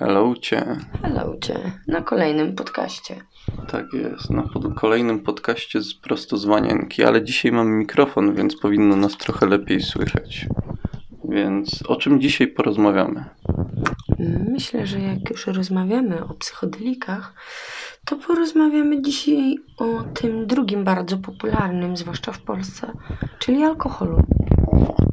Hello 0.00 0.34
cię. 0.40 0.76
Hello 1.02 1.36
cię 1.42 1.72
na 1.88 2.00
kolejnym 2.00 2.54
podcaście. 2.54 3.16
Tak 3.68 3.92
jest, 3.92 4.30
na 4.30 4.42
pod 4.42 4.74
kolejnym 4.74 5.20
podcaście 5.20 5.80
z 5.80 5.94
prosto 5.94 6.36
z 6.36 6.44
Wanienki, 6.44 7.04
ale 7.04 7.24
dzisiaj 7.24 7.52
mamy 7.52 7.70
mikrofon, 7.70 8.34
więc 8.34 8.56
powinno 8.60 8.96
nas 8.96 9.16
trochę 9.16 9.46
lepiej 9.46 9.80
słychać. 9.80 10.46
Więc 11.24 11.82
o 11.88 11.96
czym 11.96 12.20
dzisiaj 12.20 12.48
porozmawiamy? 12.48 13.24
Myślę, 14.48 14.86
że 14.86 15.00
jak 15.00 15.30
już 15.30 15.46
rozmawiamy 15.46 16.24
o 16.24 16.34
psychodelikach, 16.34 17.34
to 18.04 18.16
porozmawiamy 18.16 19.02
dzisiaj 19.02 19.56
o 19.78 20.02
tym 20.02 20.46
drugim 20.46 20.84
bardzo 20.84 21.18
popularnym, 21.18 21.96
zwłaszcza 21.96 22.32
w 22.32 22.42
Polsce, 22.42 22.92
czyli 23.38 23.64
alkoholu. 23.64 24.22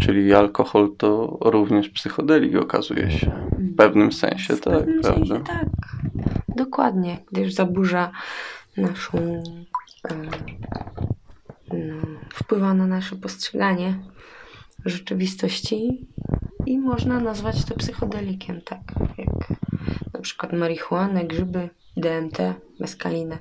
Czyli 0.01 0.33
alkohol 0.33 0.95
to 0.97 1.37
również 1.41 1.89
psychodelik 1.89 2.55
okazuje 2.55 3.11
się. 3.11 3.31
W 3.57 3.75
pewnym 3.75 4.11
sensie, 4.11 4.55
W 4.55 4.61
tak, 4.61 4.73
pewnym 4.73 5.01
prawda? 5.01 5.25
sensie 5.25 5.43
tak. 5.43 5.68
Dokładnie, 6.55 7.18
gdyż 7.32 7.54
zaburza 7.54 8.11
naszą. 8.77 9.43
E, 10.09 10.15
no, 11.73 11.96
wpływa 12.33 12.73
na 12.73 12.87
nasze 12.87 13.15
postrzeganie 13.15 13.99
rzeczywistości 14.85 16.07
i 16.65 16.79
można 16.79 17.19
nazwać 17.19 17.65
to 17.65 17.75
psychodelikiem, 17.75 18.61
tak 18.61 18.79
jak 19.18 19.60
na 20.13 20.19
przykład 20.19 20.54
marihuanę, 20.54 21.25
grzyby, 21.25 21.69
DMT, 21.97 22.54
meskalinę. 22.79 23.37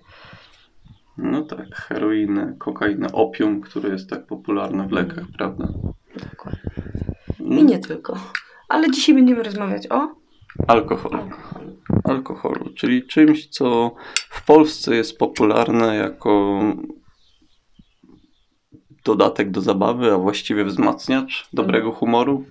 No 1.19 1.42
tak, 1.42 1.74
heroinę, 1.74 2.55
kokainę, 2.58 3.12
opium, 3.12 3.60
które 3.60 3.88
jest 3.88 4.10
tak 4.10 4.27
popularne 4.27 4.88
w 4.88 4.92
lekach, 4.92 5.24
prawda? 5.38 5.69
I 7.46 7.64
nie 7.64 7.78
tylko. 7.78 8.16
Ale 8.68 8.91
dzisiaj 8.91 9.14
będziemy 9.14 9.42
rozmawiać 9.42 9.91
o 9.91 10.09
Alkohol. 10.66 11.12
alkoholu. 11.14 11.70
alkoholu, 12.05 12.70
czyli 12.74 13.06
czymś, 13.06 13.48
co 13.48 13.95
w 14.30 14.44
Polsce 14.44 14.97
jest 14.97 15.19
popularne 15.19 15.97
jako 15.97 16.61
dodatek 19.05 19.50
do 19.50 19.61
zabawy, 19.61 20.12
a 20.12 20.19
właściwie 20.19 20.64
wzmacniacz 20.64 21.48
dobrego 21.52 21.92
humoru. 21.92 22.44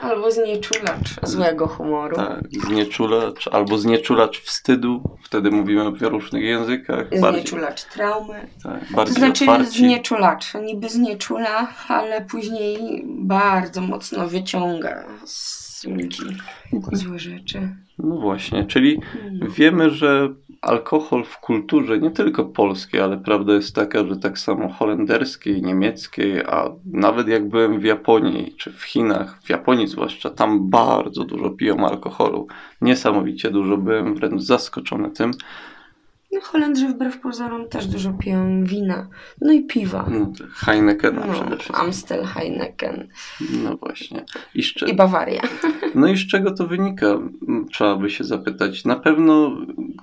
Albo 0.00 0.30
znieczulacz 0.30 1.08
złego 1.22 1.66
humoru. 1.68 2.16
Tak, 2.16 2.40
znieczulacz 2.66 3.48
albo 3.48 3.78
znieczulacz 3.78 4.40
wstydu. 4.40 5.16
Wtedy 5.24 5.50
mówimy 5.50 5.90
w 5.90 6.02
różnych 6.02 6.42
językach. 6.44 7.20
Bardziej, 7.20 7.42
Znieczulacz 7.42 7.84
traumy. 7.84 8.46
tak, 8.62 8.88
To 8.88 8.94
bardziej 8.96 9.14
znaczy 9.16 9.44
otwarci. 9.44 9.78
znieczulacz. 9.78 10.54
Niby 10.54 10.88
znieczula, 10.88 11.68
ale 11.88 12.20
później 12.24 13.04
bardzo 13.06 13.80
mocno 13.80 14.28
wyciąga 14.28 15.04
z 15.24 15.84
ludzi 15.84 16.22
złe 16.92 17.18
rzeczy. 17.18 17.76
No 18.04 18.16
właśnie, 18.16 18.64
czyli 18.64 19.00
No. 19.32 19.46
wiemy, 19.48 19.90
że 19.90 20.28
alkohol 20.62 21.24
w 21.24 21.38
kulturze, 21.38 21.98
nie 21.98 22.10
tylko 22.10 22.44
polskiej, 22.44 23.00
ale 23.00 23.18
prawda 23.18 23.52
jest 23.52 23.74
taka, 23.74 24.06
że 24.06 24.16
tak 24.16 24.38
samo 24.38 24.68
holenderskiej, 24.68 25.62
niemieckiej, 25.62 26.40
a 26.42 26.70
nawet 26.92 27.28
jak 27.28 27.48
byłem 27.48 27.80
w 27.80 27.84
Japonii 27.84 28.54
czy 28.56 28.72
w 28.72 28.82
Chinach, 28.82 29.42
w 29.42 29.50
Japonii 29.50 29.86
zwłaszcza, 29.86 30.30
tam 30.30 30.70
bardzo 30.70 31.24
dużo 31.24 31.50
piją 31.50 31.86
alkoholu. 31.88 32.46
Niesamowicie 32.80 33.50
dużo, 33.50 33.76
byłem 33.76 34.14
wręcz 34.14 34.42
zaskoczony 34.42 35.10
tym. 35.10 35.30
No, 36.32 36.40
Holendrzy 36.40 36.88
wbrew 36.88 37.20
pozorom 37.20 37.68
też 37.68 37.86
dużo 37.86 38.12
piją 38.12 38.64
wina. 38.64 39.08
No 39.40 39.52
i 39.52 39.64
piwa. 39.64 40.06
No, 40.10 40.32
Heinekena 40.54 41.26
No, 41.26 41.32
przede 41.32 41.56
wszystkim. 41.56 41.86
Amstel, 41.86 42.24
Heineken 42.24 43.08
No 43.64 43.76
właśnie. 43.76 44.24
I 44.54 44.62
szcze... 44.62 44.88
i 44.88 44.94
Bawaria. 44.94 45.42
No 45.94 46.08
i 46.08 46.16
z 46.16 46.26
czego 46.26 46.50
to 46.50 46.66
wynika? 46.66 47.06
Trzeba 47.72 47.96
by 47.96 48.10
się 48.10 48.24
zapytać. 48.24 48.84
Na 48.84 48.96
pewno 48.96 49.56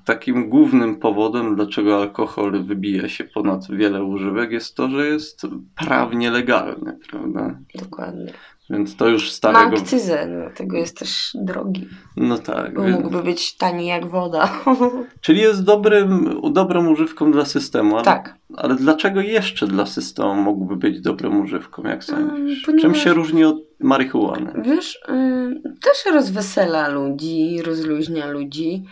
takim 0.05 0.49
głównym 0.49 0.95
powodem, 0.95 1.55
dlaczego 1.55 2.01
alkohol 2.01 2.63
wybija 2.63 3.09
się 3.09 3.23
ponad 3.23 3.67
wiele 3.69 4.03
używek, 4.03 4.51
jest 4.51 4.75
to, 4.75 4.89
że 4.89 5.07
jest 5.07 5.47
prawnie 5.75 6.31
legalny, 6.31 6.99
prawda? 7.09 7.59
Dokładnie. 7.75 8.33
Więc 8.69 8.95
to 8.95 9.07
już 9.07 9.25
Ma 9.25 9.31
starego. 9.31 9.77
akcyzę, 9.77 10.27
dlatego 10.41 10.77
jest 10.77 10.97
też 10.97 11.31
drogi. 11.35 11.87
No 12.17 12.37
tak. 12.37 12.73
Bo 12.73 12.83
Więc... 12.83 12.97
mógłby 12.97 13.23
być 13.23 13.57
tani 13.57 13.87
jak 13.87 14.05
woda. 14.07 14.49
Czyli 15.21 15.41
jest 15.41 15.63
dobrym, 15.63 16.39
dobrą 16.53 16.87
używką 16.89 17.31
dla 17.31 17.45
systemu. 17.45 17.95
Ale, 17.95 18.05
tak. 18.05 18.35
ale 18.57 18.75
dlaczego 18.75 19.21
jeszcze 19.21 19.67
dla 19.67 19.85
systemu 19.85 20.35
mógłby 20.35 20.75
być 20.75 21.01
dobrą 21.01 21.43
używką, 21.43 21.83
jak 21.83 22.03
sądzisz? 22.03 22.61
Czym 22.61 22.75
ponieważ- 22.75 23.03
się 23.03 23.13
różni 23.13 23.43
od 23.43 23.57
marihuany? 23.79 24.53
Wiesz, 24.65 24.95
y, 24.95 25.61
też 25.81 26.13
rozwesela 26.13 26.87
ludzi, 26.87 27.61
rozluźnia 27.65 28.27
ludzi. 28.27 28.83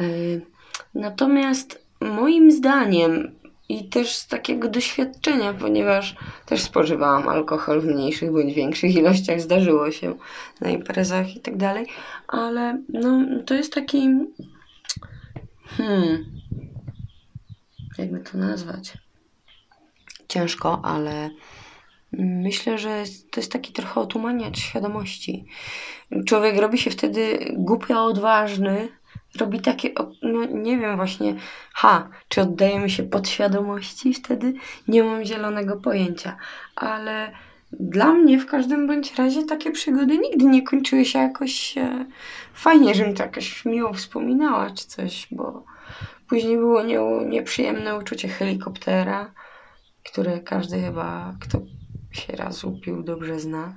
Y, 0.00 0.40
natomiast 0.94 1.88
moim 2.00 2.50
zdaniem 2.52 3.30
i 3.68 3.88
też 3.88 4.14
z 4.14 4.26
takiego 4.26 4.68
doświadczenia, 4.68 5.54
ponieważ 5.54 6.16
też 6.46 6.62
spożywałam 6.62 7.28
alkohol 7.28 7.80
w 7.80 7.84
mniejszych 7.84 8.32
bądź 8.32 8.54
większych 8.54 8.94
ilościach, 8.94 9.40
zdarzyło 9.40 9.90
się 9.90 10.14
na 10.60 10.70
imprezach 10.70 11.36
i 11.36 11.40
tak 11.40 11.56
dalej, 11.56 11.86
ale 12.28 12.82
no, 12.88 13.24
to 13.46 13.54
jest 13.54 13.74
taki. 13.74 14.08
Hmm. 15.66 16.24
Jakby 17.98 18.20
to 18.20 18.38
nazwać? 18.38 18.92
Ciężko, 20.28 20.80
ale 20.84 21.30
Myślę, 22.12 22.78
że 22.78 23.04
to 23.30 23.40
jest 23.40 23.52
taki 23.52 23.72
trochę 23.72 24.00
otumaniacz 24.00 24.58
świadomości. 24.58 25.44
Człowiek 26.26 26.56
robi 26.56 26.78
się 26.78 26.90
wtedy 26.90 27.52
głupio 27.56 28.04
odważny, 28.04 28.88
robi 29.38 29.60
takie, 29.60 29.90
no 30.22 30.44
nie 30.44 30.78
wiem 30.78 30.96
właśnie, 30.96 31.34
ha, 31.72 32.08
czy 32.28 32.40
oddajemy 32.40 32.90
się 32.90 33.02
podświadomości 33.02 34.14
wtedy? 34.14 34.54
Nie 34.88 35.04
mam 35.04 35.24
zielonego 35.24 35.76
pojęcia, 35.76 36.36
ale 36.76 37.32
dla 37.72 38.12
mnie 38.12 38.38
w 38.38 38.46
każdym 38.46 38.86
bądź 38.86 39.14
razie 39.14 39.44
takie 39.44 39.70
przygody 39.70 40.18
nigdy 40.18 40.44
nie 40.44 40.62
kończyły 40.62 41.04
się 41.04 41.18
jakoś 41.18 41.78
e, 41.78 42.06
fajnie, 42.54 42.94
żebym 42.94 43.14
to 43.14 43.22
jakoś 43.22 43.64
miło 43.64 43.92
wspominała 43.92 44.70
czy 44.70 44.86
coś, 44.86 45.28
bo 45.30 45.64
później 46.28 46.56
było 46.56 46.82
nie, 46.82 46.98
nieprzyjemne 47.28 47.98
uczucie 47.98 48.28
helikoptera, 48.28 49.32
które 50.04 50.40
każdy 50.40 50.80
chyba, 50.80 51.34
kto 51.40 51.60
się 52.12 52.32
raz 52.32 52.64
upił, 52.64 53.02
dobrze 53.02 53.40
zna. 53.40 53.72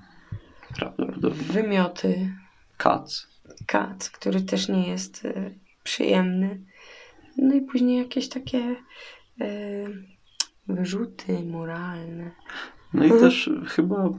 Prawdopodobnie. 0.75 1.43
Wymioty, 1.43 2.29
Kac. 2.77 3.30
Kac, 3.65 4.09
który 4.09 4.41
też 4.41 4.69
nie 4.69 4.87
jest 4.87 5.25
e, 5.25 5.51
przyjemny. 5.83 6.61
No 7.37 7.55
i 7.55 7.61
później 7.61 7.97
jakieś 7.97 8.29
takie 8.29 8.75
e, 9.41 9.45
wyrzuty 10.67 11.43
moralne. 11.43 12.31
No 12.93 13.05
i 13.05 13.09
też 13.09 13.49
chyba 13.67 14.09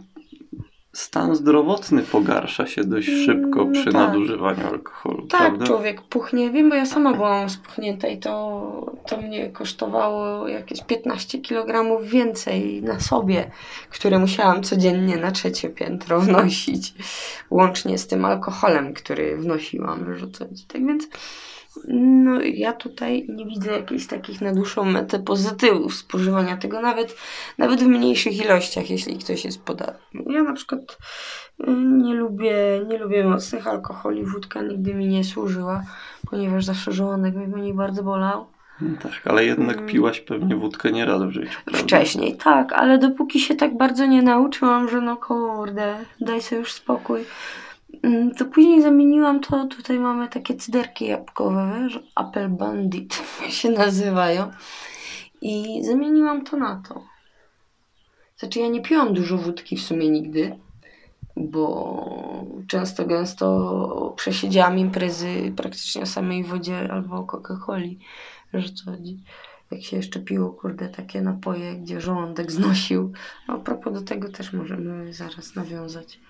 stan 0.92 1.36
zdrowotny 1.36 2.02
pogarsza 2.02 2.66
się 2.66 2.84
dość 2.84 3.08
szybko 3.26 3.64
No 3.64 3.72
przy 3.72 3.84
tak. 3.84 3.92
nadużywaniu 3.94 4.66
alkoholu, 4.66 5.26
Tak, 5.26 5.40
prawda? 5.40 5.66
człowiek 5.66 6.02
puchnie. 6.02 6.50
Wiem, 6.50 6.68
bo 6.70 6.74
ja 6.74 6.86
sama 6.86 7.12
byłam 7.14 7.50
spuchnięta 7.50 8.08
i 8.08 8.18
to, 8.18 8.92
to 9.06 9.16
mnie 9.16 9.50
kosztowało 9.50 10.48
jakieś 10.48 10.82
15 10.84 11.38
kg 11.40 12.00
więcej 12.02 12.82
na 12.82 13.00
sobie, 13.00 13.50
które 13.90 14.18
musiałam 14.18 14.62
codziennie 14.62 15.16
na 15.16 15.30
trzecie 15.30 15.68
piętro 15.68 16.20
wnosić, 16.26 16.94
łącznie 17.50 17.98
z 17.98 18.06
tym 18.06 18.24
alkoholem, 18.24 18.94
który 18.94 19.36
wnosiłam 19.36 20.04
wyrzucać. 20.04 20.64
Tak 20.68 20.86
więc 20.86 21.08
no, 21.88 22.40
ja 22.40 22.72
tutaj 22.72 23.26
nie 23.28 23.46
widzę 23.46 23.72
jakichś 23.72 24.06
takich 24.06 24.40
na 24.40 24.52
dłuższą 24.52 24.84
metę 24.84 25.18
pozytywów 25.18 25.94
spożywania 25.94 26.56
tego, 26.56 26.80
nawet, 26.80 27.16
nawet 27.58 27.80
w 27.80 27.86
mniejszych 27.86 28.44
ilościach, 28.44 28.90
jeśli 28.90 29.18
ktoś 29.18 29.44
jest 29.44 29.62
podatny. 29.62 30.22
Ja 30.26 30.42
na 30.42 30.52
przykład 30.52 30.98
y, 31.60 31.70
nie 31.76 32.14
lubię, 32.14 32.54
nie 32.88 32.98
lubię 32.98 33.24
mocnych 33.24 33.66
alkoholi, 33.66 34.24
wódka 34.24 34.62
nigdy 34.62 34.94
mi 34.94 35.08
nie 35.08 35.24
służyła, 35.24 35.82
ponieważ 36.30 36.64
zawsze 36.64 36.92
żołądek 36.92 37.34
mi 37.34 37.46
mnie 37.46 37.74
bardzo 37.74 38.02
bolał. 38.02 38.46
No 38.80 38.96
tak, 39.02 39.12
ale 39.24 39.44
jednak 39.44 39.76
Mm. 39.76 39.88
piłaś 39.88 40.20
pewnie 40.20 40.56
wódkę 40.56 40.92
nie 40.92 41.04
raz 41.04 41.22
w 41.22 41.30
życiu, 41.30 41.58
prawda? 41.64 41.82
Wcześniej, 41.82 42.36
tak, 42.36 42.72
ale 42.72 42.98
dopóki 42.98 43.40
się 43.40 43.54
tak 43.54 43.76
bardzo 43.76 44.06
nie 44.06 44.22
nauczyłam, 44.22 44.88
że 44.88 45.00
no 45.00 45.16
kurde, 45.16 45.94
daj 46.20 46.42
sobie 46.42 46.58
już 46.58 46.72
spokój, 46.72 47.20
to 48.38 48.44
później 48.44 48.82
zamieniłam 48.82 49.40
to, 49.40 49.66
tutaj 49.66 49.98
mamy 49.98 50.28
takie 50.28 50.54
cyderki 50.54 51.06
jabłkowe, 51.06 51.80
wiesz, 51.82 52.00
Apple 52.16 52.48
Bandit 52.48 53.22
się 53.58 53.70
nazywają 53.70 54.50
i 55.40 55.84
zamieniłam 55.84 56.44
to 56.44 56.56
na 56.56 56.82
to. 56.88 57.04
Znaczy 58.36 58.60
ja 58.60 58.68
nie 58.68 58.82
piłam 58.82 59.14
dużo 59.14 59.38
wódki 59.38 59.76
w 59.76 59.82
sumie 59.82 60.10
nigdy, 60.10 60.58
bo 61.36 62.44
często 62.68 63.04
gęsto 63.04 64.14
przesiedziałam 64.16 64.78
imprezy 64.78 65.52
praktycznie 65.56 66.02
o 66.02 66.06
samej 66.06 66.44
wodzie 66.44 66.92
albo 66.92 67.26
Coca-Coli, 67.26 67.98
że 68.54 68.68
chodzi 68.84 69.18
jak 69.72 69.82
się 69.82 69.96
jeszcze 69.96 70.20
piło, 70.20 70.50
kurde, 70.50 70.88
takie 70.88 71.20
napoje, 71.20 71.76
gdzie 71.76 72.00
żołądek 72.00 72.52
znosił. 72.58 73.12
A 73.46 73.58
propos 73.58 73.92
do 73.92 74.02
tego 74.02 74.28
też 74.28 74.52
możemy 74.52 75.12
zaraz 75.12 75.54
nawiązać. 75.54 76.20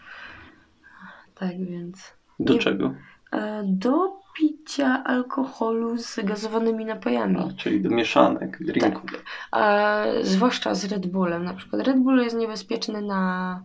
Tak 1.34 1.64
więc. 1.66 2.12
Do 2.40 2.52
Nie- 2.52 2.58
czego? 2.58 2.94
E, 3.32 3.62
Do 3.66 4.22
picia 4.38 5.04
alkoholu 5.04 5.98
z 5.98 6.20
gazowanymi 6.24 6.84
napojami. 6.84 7.36
A, 7.38 7.56
czyli 7.56 7.80
do 7.80 7.90
mieszanek, 7.90 8.58
drinków. 8.64 9.10
A, 9.50 10.02
zwłaszcza 10.22 10.74
z 10.74 10.84
Red 10.84 11.06
Bullem. 11.06 11.44
Na 11.44 11.54
przykład 11.54 11.82
Red 11.86 11.98
Bull 11.98 12.18
jest 12.18 12.36
niebezpieczny 12.36 13.02
na 13.02 13.62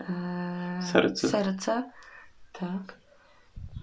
e, 0.00 0.82
Serce. 0.82 1.28
serce. 1.28 1.90
Tak. 2.52 3.00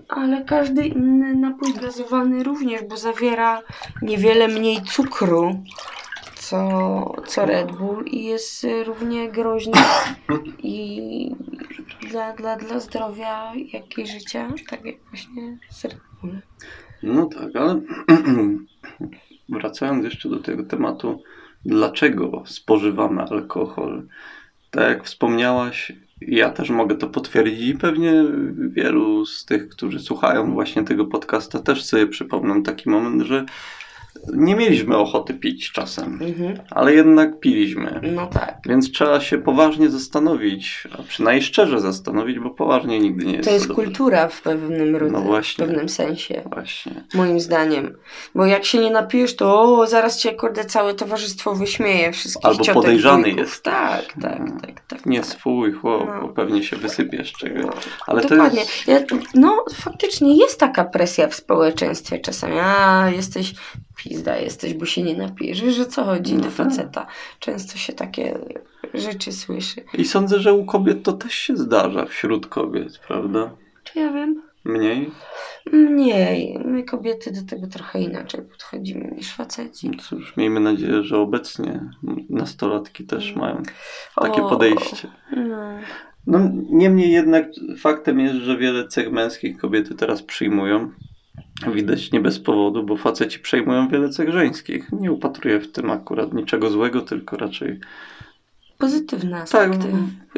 Ale 0.10 0.44
każdy 0.46 0.86
inny 0.86 1.36
napój 1.36 1.74
gazowany 1.74 2.44
również, 2.44 2.82
bo 2.90 2.98
zawiera 2.98 3.62
niewiele 4.02 4.48
mniej 4.48 4.82
cukru 4.82 5.64
co, 6.50 7.16
co 7.28 7.46
Red 7.46 7.72
Bull 7.72 8.06
i 8.06 8.24
jest 8.24 8.68
równie 8.86 9.32
groźny 9.32 9.82
i 10.64 11.32
dla, 12.10 12.34
dla, 12.34 12.56
dla 12.56 12.80
zdrowia, 12.80 13.54
jak 13.74 13.98
i 13.98 14.08
życia, 14.08 14.48
tak 14.70 14.86
jak 14.86 14.96
właśnie 15.10 15.58
z 15.70 15.86
Red 15.86 16.00
Bullem. 16.22 16.42
No 17.04 17.26
tak, 17.26 17.56
ale 17.56 17.82
wracając 19.50 20.04
jeszcze 20.04 20.30
do 20.30 20.40
tego 20.40 20.64
tematu, 20.64 21.24
dlaczego 21.66 22.44
spożywamy 22.46 23.22
alkohol? 23.22 24.08
Tak 24.72 24.90
jak 24.90 25.04
wspomniałaś, 25.04 25.92
ja 26.22 26.50
też 26.50 26.70
mogę 26.70 26.96
to 26.96 27.08
potwierdzić 27.08 27.68
i 27.68 27.76
pewnie 27.76 28.24
wielu 28.70 29.26
z 29.26 29.46
tych, 29.46 29.70
którzy 29.70 30.00
słuchają 30.00 30.54
właśnie 30.54 30.84
tego 30.84 31.06
podcasta, 31.06 31.60
też 31.60 31.84
sobie 31.84 32.08
przypomną 32.08 32.64
taki 32.64 32.90
moment, 32.90 33.22
że 33.22 33.46
nie 34.34 34.56
mieliśmy 34.56 34.98
ochoty 34.98 35.34
pić 35.34 35.72
czasem, 35.72 36.20
Mhm. 36.22 36.60
ale 36.72 36.94
jednak 36.94 37.40
piliśmy. 37.40 38.02
No 38.16 38.28
tak. 38.28 38.58
Więc 38.66 38.92
trzeba 38.92 39.20
się 39.22 39.38
poważnie 39.38 39.90
zastanowić, 39.90 40.84
a 41.00 41.04
przynajmniej 41.04 41.44
szczerze 41.44 41.82
zastanowić, 41.82 42.40
bo 42.40 42.50
poważnie 42.50 43.00
nigdy 43.00 43.26
nie 43.26 43.34
jest. 43.34 43.48
To 43.50 43.54
jest 43.54 43.68
dobrze. 43.68 43.84
kultura 43.84 44.28
w 44.28 44.42
pewnym 44.42 44.92
No 44.92 45.00
rodzaju, 45.00 45.24
w 45.24 45.28
właśnie. 45.28 45.66
pewnym 45.66 45.90
sensie, 45.90 46.42
Właśnie. 46.54 47.04
moim 47.14 47.40
zdaniem. 47.40 47.98
Bo 48.36 48.46
jak 48.46 48.66
się 48.66 48.80
nie 48.80 48.92
napijesz, 48.92 49.36
to 49.36 49.62
o, 49.80 49.88
zaraz 49.88 50.18
cię 50.20 50.34
kurde 50.34 50.66
całe 50.66 50.94
towarzystwo 50.94 51.56
wyśmieje, 51.56 52.12
wszystkich 52.12 52.46
Albo 52.46 52.64
ciotek, 52.64 52.74
podejrzany 52.74 53.24
wujków. 53.24 53.40
jest. 53.40 53.64
Tak, 53.64 54.06
tak, 54.22 54.40
No. 54.40 54.62
tak, 54.62 54.82
tak. 54.88 55.06
Nie 55.06 55.20
tak. 55.20 55.28
swój 55.28 55.72
chłop, 55.74 56.08
No. 56.08 56.22
bo 56.22 56.30
pewnie 56.34 56.64
się 56.64 56.76
wysypiesz 56.76 57.34
czegoś. 57.34 57.64
No. 57.66 57.72
Ale 58.08 58.22
Dokładnie. 58.22 58.60
jest... 58.60 58.88
Ja, 58.88 59.00
no, 59.36 59.66
faktycznie 59.74 60.38
jest 60.38 60.60
taka 60.60 60.86
presja 60.86 61.28
w 61.28 61.36
społeczeństwie 61.36 62.20
czasami. 62.20 62.56
A, 62.60 63.10
jesteś 63.16 63.54
pizda, 63.98 64.38
jesteś, 64.38 64.74
bo 64.74 64.86
się 64.86 65.04
nie 65.04 65.18
napijesz. 65.18 65.62
Wiesz, 65.62 65.80
o 65.80 65.86
co 65.86 66.04
chodzi 66.04 66.34
No 66.34 66.40
do 66.40 66.46
tak. 66.46 66.54
faceta. 66.56 67.08
Często 67.40 67.78
się 67.78 67.94
takie 67.94 68.40
rzeczy 68.94 69.32
słyszy. 69.32 69.84
I 69.94 70.06
sądzę, 70.06 70.40
że 70.40 70.54
u 70.54 70.66
kobiet 70.66 71.04
to 71.04 71.14
też 71.14 71.34
się 71.34 71.58
zdarza, 71.58 72.06
wśród 72.06 72.48
kobiet, 72.48 73.00
prawda? 73.08 73.52
Czy 73.84 74.00
ja 74.00 74.14
wiem? 74.14 74.42
Mniej? 74.66 75.12
Mniej. 75.74 76.60
My 76.66 76.84
kobiety 76.84 77.32
do 77.32 77.42
tego 77.50 77.68
trochę 77.68 78.00
inaczej 78.02 78.42
podchodzimy 78.42 79.12
niż 79.16 79.34
faceci. 79.34 79.90
No 79.90 79.98
Cóż, 80.04 80.38
miejmy 80.38 80.60
nadzieję, 80.60 81.04
że 81.04 81.18
obecnie 81.18 81.82
nastolatki 82.30 83.04
też 83.06 83.28
Mm. 83.30 83.40
mają 83.40 83.64
takie 84.16 84.44
O, 84.44 84.50
podejście. 84.50 85.08
No. 85.38 85.80
No, 86.28 86.40
niemniej 86.70 87.12
jednak 87.12 87.46
faktem 87.80 88.20
jest, 88.20 88.36
że 88.36 88.58
wiele 88.58 88.88
cech 88.88 89.12
męskich 89.12 89.58
kobiety 89.58 89.96
teraz 89.96 90.22
przyjmują. 90.24 90.92
Widać 91.74 92.12
nie 92.12 92.20
bez 92.20 92.40
powodu, 92.40 92.84
bo 92.84 92.98
faceci 92.98 93.40
przejmują 93.40 93.88
wiele 93.88 94.10
cech 94.10 94.30
żeńskich. 94.32 94.92
Nie 94.92 95.12
upatruję 95.12 95.60
w 95.60 95.72
tym 95.72 95.92
akurat 95.92 96.34
niczego 96.34 96.70
złego, 96.70 97.02
tylko 97.02 97.38
raczej 97.38 97.80
Pozytywne 98.78 99.32
tak. 99.32 99.44
aspekty. 99.44 99.88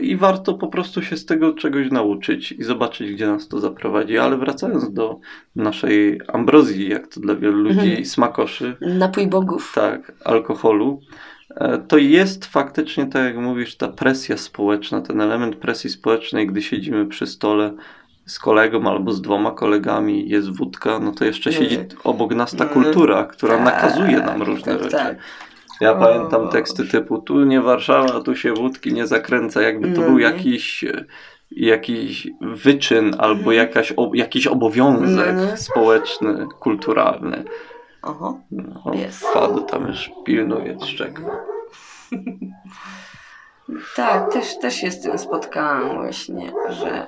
I 0.02 0.16
warto 0.16 0.54
po 0.54 0.68
prostu 0.68 1.02
się 1.02 1.18
z 1.18 1.26
tego 1.26 1.54
czegoś 1.54 1.92
nauczyć 1.92 2.52
i 2.52 2.64
zobaczyć, 2.64 3.12
gdzie 3.14 3.28
nas 3.28 3.48
to 3.48 3.60
zaprowadzi. 3.60 4.18
Ale 4.18 4.38
wracając 4.38 4.94
do 4.94 5.20
naszej 5.56 6.22
ambrozji, 6.28 6.90
jak 6.90 7.08
to 7.08 7.20
dla 7.20 7.36
wielu 7.36 7.58
ludzi 7.58 7.80
Mhm. 7.80 8.06
smakoszy, 8.06 8.76
Napój 8.82 9.28
bogów. 9.28 9.72
tak, 9.76 10.12
alkoholu, 10.26 11.02
e, 11.56 11.78
to 11.78 11.98
jest 11.98 12.46
faktycznie, 12.46 13.06
tak 13.06 13.24
jak 13.26 13.38
mówisz, 13.44 13.76
ta 13.76 13.88
presja 13.88 14.38
społeczna, 14.38 15.02
ten 15.02 15.22
element 15.22 15.56
presji 15.56 15.90
społecznej, 15.90 16.48
gdy 16.48 16.62
siedzimy 16.62 17.06
przy 17.06 17.28
stole 17.28 17.74
z 18.30 18.40
kolegą 18.40 18.88
albo 18.88 19.12
z 19.12 19.22
dwoma 19.22 19.52
kolegami, 19.52 20.30
jest 20.30 20.58
wódka, 20.58 21.00
no 21.00 21.12
to 21.12 21.26
jeszcze 21.26 21.54
siedzi 21.54 21.76
Mhm. 21.80 22.02
obok 22.04 22.36
nas 22.36 22.56
ta 22.56 22.64
Mhm. 22.64 22.84
kultura, 22.84 23.24
która 23.24 23.56
Tak, 23.56 23.66
nakazuje 23.66 24.18
nam 24.20 24.42
różne 24.42 24.74
tak, 24.74 24.84
rzeczy. 24.84 24.98
tak. 24.98 25.18
Ja 25.82 25.92
O. 25.94 26.00
pamiętam 26.00 26.50
teksty 26.50 26.88
typu 26.88 27.18
tu 27.22 27.44
nie 27.46 27.62
Warszawa, 27.62 28.22
tu 28.22 28.36
się 28.36 28.54
wódki 28.54 28.94
nie 28.94 29.08
zakręca, 29.08 29.62
jakby 29.62 29.92
to 29.92 30.02
No 30.02 30.08
był 30.08 30.18
nie. 30.18 30.24
jakiś 30.24 30.86
jakiś 31.52 32.28
wyczyn 32.42 33.16
albo 33.18 33.40
Mhm. 33.40 33.58
jakaś, 33.58 33.94
o, 33.98 34.12
jakiś 34.14 34.48
obowiązek 34.48 35.36
No 35.36 35.46
nie. 35.46 35.58
społeczny, 35.58 36.48
kulturalny. 36.60 37.44
Oho. 38.02 38.40
No, 38.52 38.94
Jest. 38.94 39.24
Fadu 39.26 39.62
tam 39.62 39.88
już 39.88 40.12
pilnuje, 40.26 40.78
czeka. 40.98 41.22
Tak, 43.96 44.34
też, 44.34 44.60
też 44.60 44.76
się 44.76 44.92
z 44.92 45.02
tym 45.02 45.18
spotkałam 45.20 45.96
właśnie, 45.96 46.52
że 46.70 47.08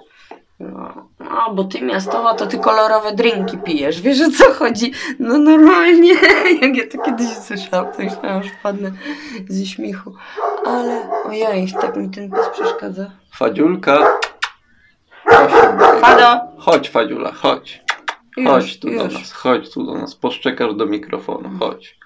no, 0.59 1.07
no 1.31 1.53
bo 1.55 1.63
ty 1.63 1.81
miastowa, 1.81 2.33
to 2.33 2.47
ty 2.47 2.57
kolorowe 2.59 3.11
drinki 3.15 3.57
pijesz. 3.57 4.01
Wiesz 4.01 4.21
o 4.21 4.31
co 4.37 4.53
chodzi? 4.53 4.91
No 5.19 5.37
normalnie, 5.37 6.13
jak 6.61 6.77
ja 6.77 6.83
to 6.91 6.97
kiedyś 7.05 7.27
słyszałam, 7.27 7.93
to 7.93 8.03
myślałam, 8.03 8.43
że 8.43 8.49
wpadnę 8.49 8.91
ze 9.49 9.65
śmiechu. 9.65 10.13
Ale 10.65 11.09
ojej, 11.25 11.73
tak 11.81 11.95
mi 11.97 12.09
ten 12.09 12.31
pies 12.31 12.49
przeszkadza. 12.53 13.11
Fadziulka. 13.35 14.19
Chodź, 15.25 16.01
Fado! 16.01 16.41
chodź 16.57 16.89
Fadziula, 16.89 17.31
chodź. 17.31 17.83
Już, 18.37 18.47
Chodź 18.49 18.79
tu 18.79 18.87
do 18.87 19.03
już. 19.03 19.13
nas, 19.13 19.31
chodź 19.31 19.73
tu 19.73 19.83
do 19.85 19.93
nas. 19.93 20.15
Poszczekasz 20.15 20.73
do 20.75 20.85
mikrofonu, 20.85 21.49
chodź. 21.59 21.97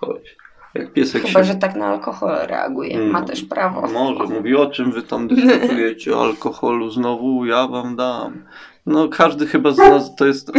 Chodź. 0.00 0.36
Jak 0.74 0.92
piesek 0.92 1.22
Chyba, 1.22 1.40
się... 1.40 1.44
że 1.44 1.54
tak 1.54 1.76
na 1.76 1.86
alkohol 1.86 2.36
reaguje. 2.46 2.98
Ma 2.98 3.18
Mm. 3.18 3.24
też 3.28 3.42
prawo. 3.42 3.88
Może, 3.92 4.34
mówi 4.34 4.56
o 4.56 4.66
czym 4.70 4.92
wy 4.92 5.02
tam 5.02 5.28
dyskutujecie, 5.28 6.16
o 6.16 6.22
alkoholu 6.24 6.90
znowu, 6.90 7.46
ja 7.46 7.66
wam 7.68 7.96
dam. 7.96 8.44
No 8.86 9.08
każdy 9.08 9.46
chyba 9.46 9.70
z 9.72 9.78
nas 9.78 10.14
to 10.16 10.26
jest... 10.26 10.50
O, 10.50 10.52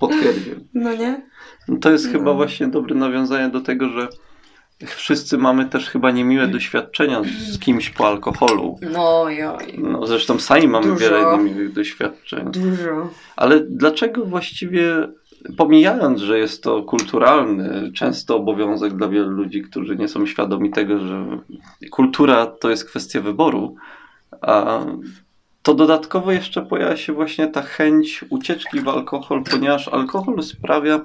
potwierdził. 0.00 0.54
No 0.74 0.94
nie? 0.94 1.22
No, 1.68 1.76
to 1.78 1.90
jest 1.90 2.06
No. 2.06 2.12
chyba 2.12 2.34
właśnie 2.34 2.68
dobre 2.68 2.94
nawiązanie 2.94 3.48
do 3.48 3.60
tego, 3.60 3.88
że 3.88 4.08
wszyscy 4.86 5.38
mamy 5.38 5.64
też 5.66 5.90
chyba 5.90 6.10
niemiłe 6.10 6.46
doświadczenia 6.48 7.22
z 7.50 7.58
kimś 7.58 7.90
po 7.90 8.06
alkoholu. 8.08 8.78
No 8.92 9.28
joj. 9.30 9.78
No, 9.78 10.06
zresztą 10.06 10.38
sami 10.38 10.68
mamy 10.68 10.86
Dużo. 10.86 10.98
wiele 10.98 11.36
niemiłych 11.38 11.72
doświadczeń. 11.72 12.50
Dużo. 12.50 13.08
Ale 13.36 13.60
dlaczego 13.60 14.24
właściwie, 14.24 15.08
pomijając, 15.56 16.20
że 16.20 16.38
jest 16.38 16.62
to 16.62 16.82
kulturalny 16.82 17.92
często 17.92 18.36
obowiązek 18.36 18.96
dla 18.96 19.08
wielu 19.08 19.30
ludzi, 19.30 19.62
którzy 19.62 19.96
nie 19.96 20.08
są 20.08 20.26
świadomi 20.26 20.70
tego, 20.70 20.98
że 20.98 21.38
kultura 21.90 22.46
to 22.46 22.70
jest 22.70 22.84
kwestia 22.84 23.20
wyboru, 23.20 23.74
a 24.40 24.84
to 25.62 25.74
dodatkowo 25.74 26.32
jeszcze 26.32 26.62
pojawia 26.62 26.96
się 26.96 27.12
właśnie 27.12 27.48
ta 27.48 27.62
chęć 27.62 28.24
ucieczki 28.30 28.80
w 28.80 28.88
alkohol, 28.88 29.42
ponieważ 29.50 29.88
alkohol 29.88 30.42
sprawia. 30.42 31.00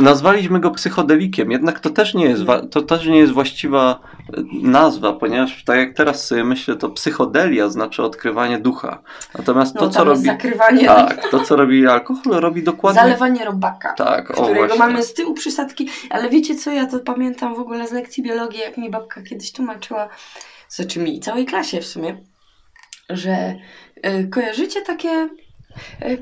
Nazwaliśmy 0.00 0.60
go 0.60 0.70
psychodelikiem, 0.70 1.50
jednak 1.50 1.80
to 1.80 1.90
też 1.90 2.14
nie 2.14 2.24
jest, 2.24 2.44
wa- 2.44 2.66
to 2.66 2.82
też 2.82 3.06
nie 3.06 3.18
jest 3.18 3.32
właściwa 3.32 4.00
e, 4.36 4.40
nazwa, 4.62 5.12
ponieważ 5.12 5.64
tak 5.64 5.78
jak 5.78 5.94
teraz 5.94 6.26
sobie 6.26 6.44
myślę, 6.44 6.76
to 6.76 6.90
psychodelia 6.90 7.68
znaczy 7.68 8.02
odkrywanie 8.02 8.58
ducha. 8.58 9.02
Natomiast 9.38 9.74
No 9.74 9.80
to, 9.80 9.88
co 9.90 9.98
tam 9.98 10.08
jest 10.08 10.26
robi. 10.26 10.38
zakrywanie, 10.42 10.84
Tak, 10.86 11.30
to 11.30 11.40
co 11.40 11.56
robi 11.56 11.86
alkohol, 11.86 12.40
robi 12.40 12.62
dokładnie. 12.62 13.00
zalewanie 13.02 13.44
robaka. 13.44 13.92
Tak, 13.92 14.30
o 14.38 14.42
którego 14.44 14.76
mamy 14.76 15.02
z 15.02 15.14
tyłu 15.14 15.34
przysadki, 15.34 15.88
ale 16.10 16.28
wiecie 16.30 16.54
co, 16.56 16.70
ja 16.70 16.86
to 16.86 16.98
pamiętam 17.00 17.54
w 17.54 17.58
ogóle 17.58 17.88
z 17.88 17.92
lekcji 17.92 18.22
biologii, 18.22 18.60
jak 18.60 18.76
mi 18.78 18.90
babka 18.90 19.22
kiedyś 19.22 19.52
tłumaczyła, 19.52 20.08
znaczy 20.68 21.00
mi 21.00 21.16
i 21.16 21.20
całej 21.20 21.46
klasie 21.46 21.80
w 21.80 21.86
sumie, 21.86 22.24
że 23.10 23.54
y, 24.06 24.28
kojarzycie 24.28 24.82
takie 24.82 25.28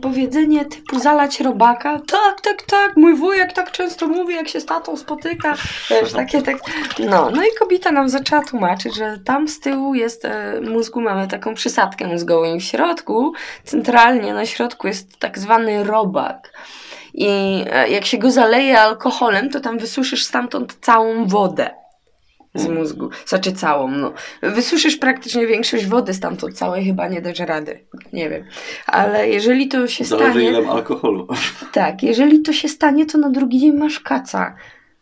powiedzenie 0.00 0.64
typu 0.64 0.98
zalać 0.98 1.40
robaka? 1.40 2.00
Tak, 2.06 2.40
tak, 2.40 2.62
tak, 2.62 2.96
mój 2.96 3.14
wujek 3.14 3.52
tak 3.52 3.70
często 3.70 4.08
mówi, 4.08 4.34
jak 4.34 4.48
się 4.48 4.60
z 4.60 4.66
tatą 4.66 4.96
spotyka, 4.96 5.54
wiesz, 5.90 6.12
takie, 6.12 6.42
tak, 6.42 6.56
no, 6.98 7.30
no 7.30 7.42
i 7.42 7.48
kobieta 7.58 7.92
nam 7.92 8.08
zaczęła 8.08 8.42
tłumaczyć, 8.42 8.96
że 8.96 9.18
tam 9.24 9.48
z 9.48 9.60
tyłu 9.60 9.94
jest 9.94 10.24
e, 10.24 10.60
mózgu, 10.60 11.00
mamy 11.00 11.28
taką 11.28 11.54
przysadkę 11.54 12.06
mózgową 12.06 12.54
i 12.54 12.60
w 12.60 12.64
środku, 12.64 13.32
centralnie 13.64 14.34
na 14.34 14.46
środku 14.46 14.86
jest 14.86 15.18
tak 15.18 15.38
zwany 15.38 15.84
robak. 15.84 16.52
I 17.14 17.64
e, 17.70 17.88
jak 17.88 18.04
się 18.04 18.18
go 18.18 18.30
zaleje 18.30 18.80
alkoholem, 18.80 19.50
to 19.50 19.60
tam 19.60 19.78
wysuszysz 19.78 20.24
stamtąd 20.24 20.78
całą 20.80 21.26
wodę 21.26 21.85
z 22.58 22.68
mózgu. 22.68 23.10
Znaczy 23.26 23.52
całą, 23.52 23.88
no. 23.90 24.12
Wysuszysz 24.42 24.96
praktycznie 24.96 25.46
większość 25.46 25.86
wody 25.86 26.14
stamtąd, 26.14 26.54
całej 26.58 26.84
chyba 26.84 27.08
nie 27.08 27.22
dasz 27.22 27.38
rady. 27.38 27.80
Nie 28.12 28.30
wiem. 28.30 28.44
Ale 28.86 29.28
jeżeli 29.28 29.68
to 29.68 29.86
się 29.86 30.04
Zależy 30.04 30.30
stanie... 30.30 30.48
ile 30.48 30.68
alkoholu. 30.70 31.26
Tak, 31.72 32.02
jeżeli 32.02 32.42
to 32.42 32.52
się 32.52 32.68
stanie, 32.68 33.06
to 33.06 33.18
na 33.18 33.30
drugi 33.30 33.58
dzień 33.60 33.72
masz 33.76 34.00
kaca. 34.00 34.56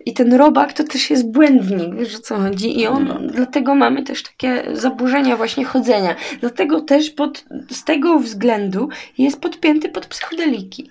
I 0.06 0.12
ten 0.14 0.34
robak 0.34 0.72
to 0.72 0.84
też 0.84 1.10
jest 1.10 1.30
błędnik, 1.30 1.94
wiesz 1.94 2.14
o 2.16 2.18
co 2.18 2.36
chodzi? 2.36 2.80
I 2.80 2.86
on, 2.86 3.04
No. 3.04 3.18
dlatego 3.32 3.74
mamy 3.74 4.02
też 4.02 4.22
takie 4.22 4.64
zaburzenia 4.72 5.36
właśnie 5.36 5.64
chodzenia. 5.64 6.14
Dlatego 6.40 6.80
też 6.80 7.10
pod, 7.10 7.44
z 7.70 7.84
tego 7.84 8.18
względu 8.18 8.88
jest 9.18 9.40
podpięty 9.40 9.88
pod 9.88 10.06
psychodeliki. 10.06 10.90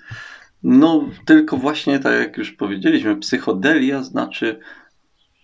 No, 0.63 1.10
tylko 1.25 1.58
właśnie 1.58 2.00
tak 2.00 2.13
jak 2.20 2.38
już 2.38 2.51
powiedzieliśmy, 2.51 3.15
psychodelia 3.15 4.03
znaczy 4.03 4.60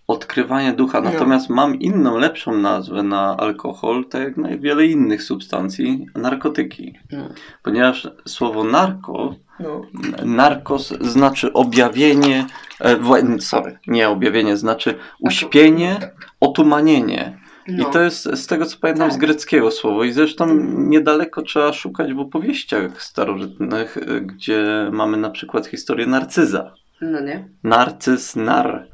odkrywanie 0.10 0.74
ducha. 0.74 1.02
No. 1.02 1.12
Natomiast 1.12 1.50
mam 1.50 1.76
inną, 1.80 2.18
lepszą 2.18 2.58
nazwę 2.58 3.04
na 3.04 3.38
alkohol, 3.38 4.06
tak 4.06 4.22
jak 4.22 4.38
na 4.38 4.58
wiele 4.58 4.86
innych 4.86 5.24
substancji, 5.24 6.06
narkotyki. 6.16 6.94
No. 7.12 7.30
Ponieważ 7.64 8.08
słowo 8.28 8.64
narko, 8.64 9.36
No. 9.60 9.82
narkos 10.26 10.88
znaczy 11.02 11.54
objawienie, 11.54 12.46
e, 12.82 12.98
sorry, 13.40 13.80
nie 13.88 14.10
objawienie, 14.10 14.58
znaczy 14.58 14.96
uśpienie, 15.20 16.00
otumanienie. 16.40 17.40
No. 17.68 17.90
I 17.90 17.92
to 17.94 18.02
jest 18.02 18.24
z 18.36 18.48
tego 18.48 18.66
co 18.66 18.78
pamiętam 18.82 19.08
Tak. 19.10 19.18
z 19.18 19.18
greckiego 19.18 19.72
słowo. 19.72 20.04
I 20.04 20.12
zresztą 20.12 20.46
niedaleko 20.78 21.42
trzeba 21.42 21.74
szukać 21.74 22.14
w 22.14 22.20
opowieściach 22.20 23.02
starożytnych, 23.04 23.98
y, 23.98 24.22
gdzie 24.22 24.90
mamy 24.92 25.18
na 25.18 25.30
przykład 25.30 25.68
historię 25.68 26.06
narcyza. 26.08 26.74
no 27.02 27.22
nie? 27.22 27.48
Narcyz, 27.64 28.36
nar, 28.36 28.88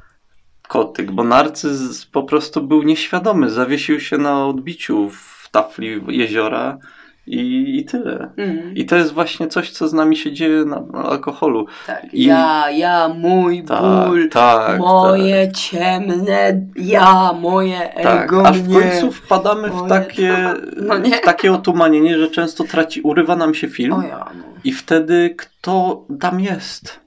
kotyk, 0.68 1.12
bo 1.12 1.24
narcyz 1.24 2.06
po 2.06 2.22
prostu 2.22 2.62
był 2.62 2.82
nieświadomy, 2.82 3.50
zawiesił 3.50 4.00
się 4.00 4.18
na 4.18 4.46
odbiciu 4.46 5.10
w 5.10 5.48
tafli 5.50 6.00
jeziora 6.08 6.78
i, 7.26 7.78
i 7.78 7.84
tyle. 7.84 8.30
Mm. 8.36 8.74
I 8.76 8.84
to 8.86 8.96
jest 8.96 9.12
właśnie 9.12 9.48
coś, 9.48 9.70
co 9.70 9.88
z 9.88 9.92
nami 9.92 10.16
się 10.16 10.32
dzieje 10.32 10.64
na, 10.64 10.80
na 10.80 11.02
alkoholu. 11.02 11.66
Tak. 11.86 12.14
I- 12.14 12.24
Ja, 12.24 12.70
ja, 12.70 13.08
mój 13.08 13.64
Tak, 13.64 14.08
ból, 14.08 14.28
tak, 14.28 14.78
moje 14.78 15.52
ciemne 15.52 16.60
ja, 16.76 17.32
moje 17.40 17.90
tak. 18.02 18.24
ego 18.24 18.46
Aż 18.46 18.58
w 18.58 18.72
końcu 18.72 19.12
wpadamy 19.12 19.68
w 19.70 19.74
Moje- 19.74 19.88
takie, 19.88 20.36
No 20.86 20.94
w 20.96 21.20
takie 21.24 21.52
otumanienie, 21.52 22.18
że 22.18 22.28
często 22.30 22.64
traci, 22.64 23.00
urywa 23.00 23.36
nam 23.36 23.54
się 23.54 23.68
film. 23.68 23.92
O 23.92 24.02
ja, 24.02 24.26
no. 24.38 24.44
I 24.64 24.72
wtedy 24.72 25.34
kto 25.38 26.04
tam 26.20 26.40
jest? 26.40 27.00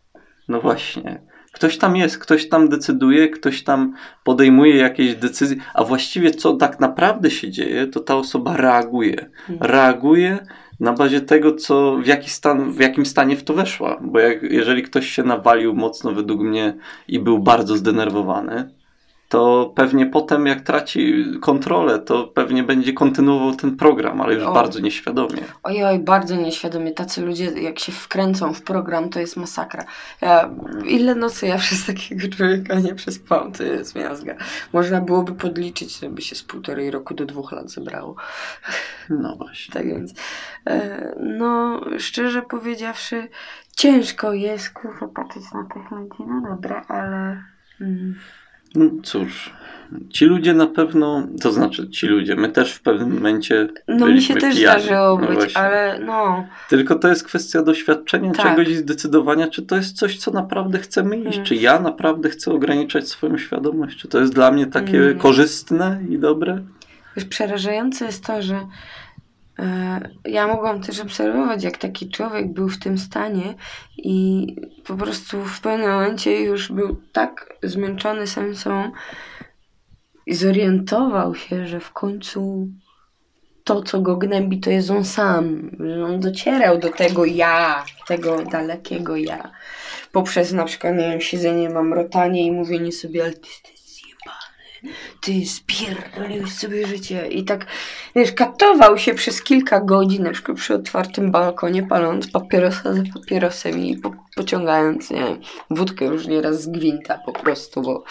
No 0.48 0.62
właśnie. 0.62 1.29
Ktoś 1.60 1.78
tam 1.78 1.96
jest, 1.96 2.18
ktoś 2.18 2.50
tam 2.50 2.70
decyduje, 2.70 3.30
ktoś 3.30 3.63
tam 3.63 3.94
podejmuje 4.24 4.75
jakieś 4.75 5.16
decyzje, 5.16 5.58
a 5.74 5.84
właściwie 5.84 6.32
co 6.32 6.54
tak 6.54 6.80
naprawdę 6.80 7.32
się 7.32 7.51
dzieje, 7.51 7.88
to 7.88 8.00
ta 8.00 8.16
osoba 8.16 8.58
reaguje. 8.58 9.30
Reaguje 9.60 10.39
na 10.80 10.94
bazie 10.94 11.22
tego, 11.22 11.56
co, 11.56 11.98
w, 11.98 12.08
jaki 12.08 12.30
stan, 12.30 12.72
w 12.72 12.80
jakim 12.80 13.06
stanie 13.06 13.36
w 13.36 13.44
to 13.44 13.54
weszła. 13.54 13.98
Bo 14.01 14.20
jak, 14.20 14.44
jeżeli 14.44 14.84
ktoś 14.84 15.10
się 15.10 15.24
nawalił 15.24 15.74
mocno 15.74 16.12
według 16.12 16.42
mnie 16.42 16.74
i 17.08 17.20
był 17.20 17.39
bardzo 17.39 17.78
zdenerwowany, 17.78 18.70
to 19.30 19.74
pewnie 19.76 20.06
potem 20.06 20.48
jak 20.48 20.62
traci 20.62 21.26
kontrolę, 21.42 22.00
to 22.00 22.28
pewnie 22.28 22.64
będzie 22.64 22.94
kontynuował 22.94 23.56
ten 23.56 23.78
program, 23.78 24.22
ale 24.22 24.34
już 24.34 24.44
O. 24.44 24.54
bardzo 24.54 24.80
nieświadomie. 24.80 25.44
Ojoj, 25.64 26.00
bardzo 26.00 26.36
nieświadomie. 26.36 26.92
Tacy 26.92 27.22
ludzie, 27.22 27.46
jak 27.46 27.80
się 27.80 27.92
wkręcą 27.92 28.54
w 28.54 28.62
program, 28.62 29.10
to 29.10 29.20
jest 29.20 29.38
masakra. 29.38 29.86
Ja, 30.22 30.50
ile 30.86 31.16
nocy 31.16 31.48
ja 31.48 31.58
przez 31.68 31.86
takiego 31.86 32.28
człowieka 32.38 32.80
nie 32.80 32.96
przespałam, 32.96 33.52
to 33.52 33.64
jest 33.64 33.96
miazga. 33.96 34.36
Można 34.74 35.02
byłoby 35.02 35.32
podliczyć, 35.34 36.00
żeby 36.00 36.22
się 36.22 36.36
z 36.36 36.44
półtorej 36.44 36.92
roku 36.92 37.14
do 37.14 37.26
dwóch 37.26 37.52
lat 37.52 37.70
zebrało. 37.70 38.16
No 39.10 39.36
właśnie. 39.36 39.74
Tak 39.74 39.88
więc, 39.88 40.14
e, 40.68 41.16
no, 41.20 41.82
szczerze 41.98 42.42
powiedziawszy, 42.42 43.28
ciężko 43.76 44.34
jest, 44.34 44.70
kurwa, 44.70 45.08
patrzeć 45.08 45.44
na 45.54 45.64
tych 45.64 45.92
ludzi. 45.92 46.24
No 46.28 46.42
dobra, 46.50 46.86
ale... 46.88 47.44
Mm, 47.82 48.16
No 48.76 48.86
cóż, 49.04 49.54
ci 50.10 50.26
ludzie 50.26 50.54
na 50.54 50.68
pewno, 50.68 51.28
to 51.42 51.52
znaczy 51.52 51.90
ci 51.90 52.08
ludzie, 52.08 52.36
my 52.36 52.50
też 52.50 52.74
w 52.74 52.82
pewnym 52.82 53.14
momencie. 53.14 53.68
no 53.88 54.08
mi 54.08 54.22
się 54.22 54.34
też 54.36 54.56
pijani. 54.56 54.82
zdarzyło 54.82 55.20
No 55.22 55.28
być, 55.28 55.36
właśnie. 55.36 55.62
ale 55.62 56.00
no... 56.06 56.46
Tylko 56.70 56.96
to 56.96 57.08
jest 57.08 57.24
kwestia 57.24 57.62
doświadczenia 57.62 58.32
Tak. 58.32 58.46
czegoś 58.46 58.68
i 58.68 58.76
zdecydowania, 58.76 59.48
czy 59.48 59.62
to 59.62 59.76
jest 59.76 59.98
coś, 59.98 60.18
co 60.18 60.32
naprawdę 60.32 60.80
chcemy 60.80 61.18
iść. 61.18 61.34
Mm. 61.36 61.46
Czy 61.46 61.56
ja 61.56 61.80
naprawdę 61.80 62.30
chcę 62.30 62.52
ograniczać 62.52 63.08
swoją 63.10 63.38
świadomość? 63.38 63.98
Czy 63.98 64.08
to 64.08 64.20
jest 64.20 64.34
dla 64.34 64.52
mnie 64.52 64.66
takie 64.68 64.98
Mm. 65.04 65.18
korzystne 65.20 66.00
i 66.10 66.18
dobre? 66.20 66.62
Wiesz, 67.16 67.26
przerażające 67.26 68.06
jest 68.06 68.26
to, 68.26 68.42
że 68.42 68.60
ja 70.25 70.48
mogłam 70.48 70.82
też 70.82 71.00
obserwować, 71.00 71.63
jak 71.63 71.78
taki 71.78 72.10
człowiek 72.10 72.54
był 72.54 72.70
w 72.70 72.80
tym 72.80 72.98
stanie 72.98 73.56
i 73.98 74.48
po 74.88 74.96
prostu 74.96 75.44
w 75.44 75.62
pewnym 75.62 75.92
momencie 75.92 76.42
już 76.42 76.72
był 76.72 77.01
tak 77.12 77.54
zmęczony 77.63 78.28
samym 78.28 78.56
sobą 78.56 78.92
i 80.25 80.36
zorientował 80.36 81.36
się, 81.36 81.68
że 81.68 81.80
w 81.80 81.92
końcu 81.92 82.68
to, 83.63 83.84
co 83.84 84.01
go 84.01 84.18
gnębi, 84.18 84.60
to 84.60 84.70
jest 84.70 84.92
on 84.92 85.06
sam. 85.06 85.72
Że 85.80 86.06
on 86.06 86.20
docierał 86.20 86.78
do 86.78 86.89
tego 86.89 87.25
ja, 87.25 87.86
tego 88.08 88.44
dalekiego 88.44 89.16
ja. 89.16 89.51
Poprzez 90.12 90.54
na 90.54 90.66
przykład, 90.66 90.96
nie 90.96 91.10
wiem, 91.10 91.22
siedzenie, 91.22 91.70
mamrotanie 91.70 92.46
i 92.46 92.51
mówienie 92.51 92.92
sobie, 92.92 93.24
ale 93.24 93.34
ty 95.22 95.46
spierdoliłeś 95.46 96.54
sobie 96.54 96.88
życie. 96.88 97.28
I 97.28 97.44
tak, 97.44 97.66
wiesz, 98.16 98.32
katował 98.32 98.98
się 98.98 99.14
przez 99.14 99.44
kilka 99.44 99.80
godzin, 99.80 100.24
na 100.24 100.32
przykład 100.32 100.58
przy 100.58 100.74
otwartym 100.74 101.32
balkonie, 101.32 101.84
paląc 101.84 102.32
papierosa 102.32 102.94
za 102.94 103.04
papierosem 103.14 103.80
i 103.80 103.98
po, 103.98 104.12
pociągając, 104.36 105.10
nie 105.10 105.38
wódkę 105.70 106.06
już 106.06 106.28
nieraz 106.28 106.62
z 106.62 106.68
gwinta 106.68 107.20
po 107.26 107.34
prostu, 107.34 107.82
bo 107.82 108.04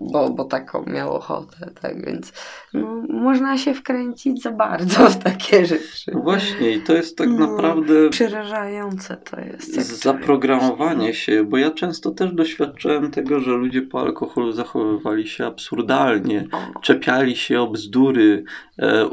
bo, 0.00 0.30
bo 0.30 0.44
taką 0.44 0.84
miał 0.86 1.12
ochotę, 1.14 1.70
tak 1.82 2.06
więc 2.06 2.32
no, 2.74 3.02
można 3.08 3.58
się 3.58 3.74
wkręcić 3.74 4.42
za 4.42 4.50
bardzo 4.52 5.10
w 5.10 5.16
takie 5.16 5.66
rzeczy. 5.66 6.10
No 6.14 6.20
właśnie, 6.20 6.72
i 6.72 6.80
to 6.80 6.92
jest 6.94 7.18
tak 7.18 7.28
No. 7.28 7.38
naprawdę 7.52 8.08
Przerażające 8.10 9.16
to 9.16 9.40
jest. 9.40 9.70
człowiek- 9.74 9.82
zaprogramowanie 10.02 11.14
się, 11.14 11.44
bo 11.44 11.56
ja 11.58 11.70
często 11.70 12.10
też 12.10 12.32
doświadczałem 12.32 13.10
tego, 13.10 13.40
że 13.40 13.50
ludzie 13.50 13.82
po 13.82 14.00
alkoholu 14.00 14.52
zachowywali 14.52 15.28
się 15.28 15.46
absurdalnie. 15.46 16.44
O, 16.52 16.80
czepiali 16.80 17.36
się 17.36 17.60
o 17.60 17.66
bzdury, 17.66 18.44
e, 18.78 19.08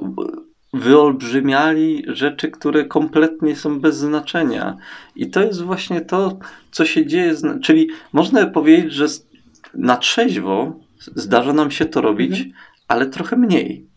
wyolbrzymiali 0.73 2.03
rzeczy, 2.07 2.51
które 2.51 2.85
kompletnie 2.85 3.55
są 3.55 3.79
bez 3.79 3.95
znaczenia. 3.97 4.77
I 5.15 5.29
to 5.29 5.41
jest 5.43 5.61
właśnie 5.61 6.01
to, 6.01 6.37
co 6.71 6.85
się 6.85 7.05
dzieje. 7.05 7.33
Czyli 7.63 7.89
można 8.13 8.45
powiedzieć, 8.47 8.93
że 8.93 9.05
na 9.77 9.97
trzeźwo 9.97 10.79
zdarza 10.99 11.53
nam 11.53 11.71
się 11.71 11.85
to 11.85 12.01
robić, 12.01 12.31
Mhm. 12.31 12.51
ale 12.87 13.05
trochę 13.05 13.35
mniej. 13.35 13.95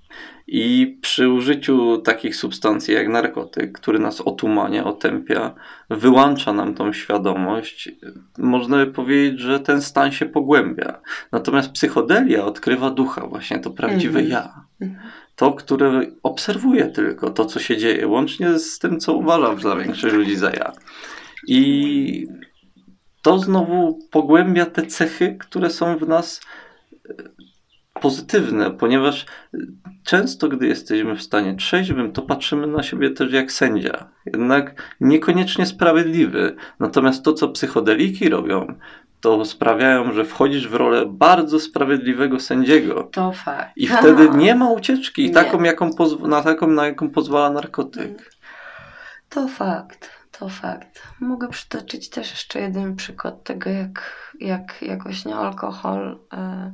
I 0.51 0.99
przy 1.01 1.29
użyciu 1.29 1.99
takich 1.99 2.37
substancji 2.37 2.95
jak 2.95 3.09
narkotyk, 3.09 3.73
który 3.73 3.99
nas 3.99 4.21
otumania, 4.21 4.85
otępia, 4.85 5.55
wyłącza 5.91 6.53
nam 6.53 6.75
tą 6.75 6.93
świadomość, 6.93 7.91
można 8.39 8.77
by 8.77 8.87
powiedzieć, 8.87 9.41
że 9.41 9.61
ten 9.61 9.83
stan 9.83 10.13
się 10.13 10.27
pogłębia. 10.27 11.01
Natomiast 11.33 11.73
psychodelia 11.73 12.45
odkrywa 12.45 12.91
ducha, 12.91 13.27
właśnie 13.27 13.59
to 13.59 13.71
prawdziwe 13.71 14.21
Mhm. 14.21 14.29
ja. 14.29 14.65
Mhm. 14.81 15.01
To, 15.37 15.53
które 15.53 16.03
obserwuje 16.23 16.87
tylko 16.87 17.31
to, 17.31 17.45
co 17.45 17.61
się 17.61 17.77
dzieje, 17.77 18.07
łącznie 18.07 18.59
z 18.59 18.79
tym, 18.79 19.01
co 19.01 19.13
uważam 19.15 19.61
za 19.61 19.77
większość 19.77 20.15
ludzi 20.15 20.37
za 20.37 20.51
ja. 20.51 20.73
I 21.47 22.27
to 23.29 23.39
znowu 23.39 23.99
pogłębia 24.11 24.67
te 24.67 24.83
cechy, 24.83 25.37
które 25.41 25.71
są 25.71 25.99
w 25.99 26.09
nas 26.09 26.41
e, 26.95 27.15
pozytywne, 28.01 28.71
ponieważ 28.71 29.23
e, 29.55 29.59
często, 30.05 30.49
gdy 30.49 30.67
jesteśmy 30.67 31.17
w 31.17 31.23
stanie 31.23 31.55
trzeźwym, 31.57 32.13
to 32.13 32.23
patrzymy 32.23 32.67
na 32.67 32.83
siebie 32.83 33.11
też 33.11 33.33
jak 33.33 33.53
sędzia, 33.53 34.11
jednak 34.27 34.97
niekoniecznie 35.01 35.67
sprawiedliwy. 35.67 36.57
Natomiast 36.81 37.25
to, 37.25 37.33
co 37.33 37.49
psychodeliki 37.49 38.29
robią, 38.29 38.67
to 39.21 39.45
sprawiają, 39.45 40.13
że 40.13 40.25
wchodzisz 40.25 40.69
w 40.69 40.75
rolę 40.75 41.07
bardzo 41.07 41.61
sprawiedliwego 41.61 42.41
sędziego. 42.41 43.09
To 43.13 43.33
fakt. 43.33 43.77
I 43.77 43.87
wtedy 43.87 44.29
nie 44.45 44.55
ma 44.55 44.71
ucieczki, 44.71 45.25
Nie. 45.25 45.31
taką, 45.31 45.63
jaką 45.63 45.91
na 46.21 46.43
taką, 46.43 46.67
na 46.67 46.87
jaką 46.87 47.11
pozwala 47.11 47.51
narkotyk. 47.51 48.31
To 49.29 49.49
fakt, 49.49 50.18
to 50.39 50.49
fakt. 50.49 51.03
Mogę 51.21 51.49
przytoczyć 51.49 52.11
też 52.11 52.31
jeszcze 52.31 52.61
jeden 52.61 52.97
przykład 52.97 53.43
tego, 53.45 53.71
jak, 53.71 54.25
jak, 54.41 54.83
jak 54.83 55.03
właśnie 55.03 55.37
alkohol 55.37 56.19
e, 56.33 56.73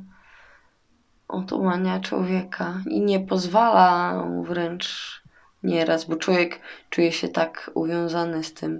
człowieka 2.01 2.73
i 2.89 3.01
nie 3.01 3.19
pozwala 3.19 4.13
mu 4.25 4.43
wręcz 4.43 5.21
nieraz, 5.63 6.05
bo 6.05 6.15
człowiek 6.15 6.59
czuje 6.89 7.11
się 7.11 7.27
tak 7.27 7.71
uwiązany 7.73 8.43
z 8.43 8.53
tym, 8.53 8.79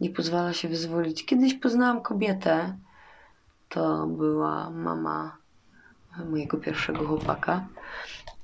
nie 0.00 0.10
pozwala 0.10 0.52
się 0.52 0.68
wyzwolić. 0.68 1.26
Kiedyś 1.26 1.54
poznałam 1.54 2.02
kobietę, 2.02 2.76
to 3.68 4.06
była 4.06 4.70
mama 4.70 5.36
mojego 6.30 6.56
pierwszego 6.56 7.06
chłopaka 7.06 7.66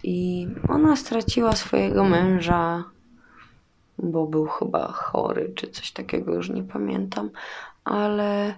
i 0.02 0.49
ona 0.68 0.97
straciła 0.97 1.52
swojego 1.52 2.04
męża 2.04 2.85
bo 3.99 4.27
był 4.27 4.47
chyba 4.47 4.93
chory, 4.93 5.53
czy 5.55 5.71
coś 5.71 5.93
takiego, 5.93 6.35
już 6.35 6.51
nie 6.51 6.63
pamiętam, 6.63 7.31
ale 7.85 8.55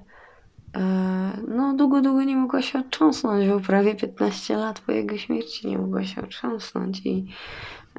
e, 0.74 1.42
no 1.48 1.74
długo, 1.74 2.00
długo 2.00 2.22
nie 2.24 2.36
mogła 2.36 2.62
się 2.62 2.78
otrząsnąć, 2.78 3.48
bo 3.48 3.60
prawie 3.60 3.94
15 3.94 4.56
lat 4.56 4.80
po 4.80 4.92
jego 4.92 5.18
śmierci 5.18 5.68
nie 5.68 5.78
mogła 5.78 6.04
się 6.04 6.22
otrząsnąć 6.22 7.06
i 7.06 7.26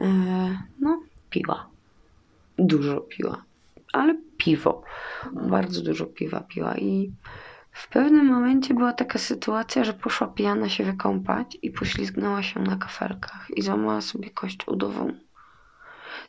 e, 0.01 0.07
no 0.79 1.01
piła. 1.29 1.67
Dużo 2.59 3.01
piła, 3.01 3.43
ale 3.93 4.15
piwo. 4.37 4.83
Bardzo 5.33 5.81
dużo 5.81 6.05
piwa 6.05 6.39
piła 6.39 6.77
i 6.77 7.11
w 7.71 7.87
pewnym 7.87 8.25
momencie 8.25 8.73
była 8.73 8.93
taka 8.93 9.19
sytuacja, 9.19 9.83
że 9.83 9.93
poszła 9.93 10.27
pijana 10.27 10.69
się 10.69 10.83
wykąpać 10.83 11.57
i 11.61 11.71
poślizgnęła 11.71 12.43
się 12.43 12.59
na 12.59 12.75
kafelkach 12.75 13.47
i 13.55 13.61
złamała 13.61 14.01
sobie 14.01 14.29
kość 14.29 14.67
udową. 14.67 15.26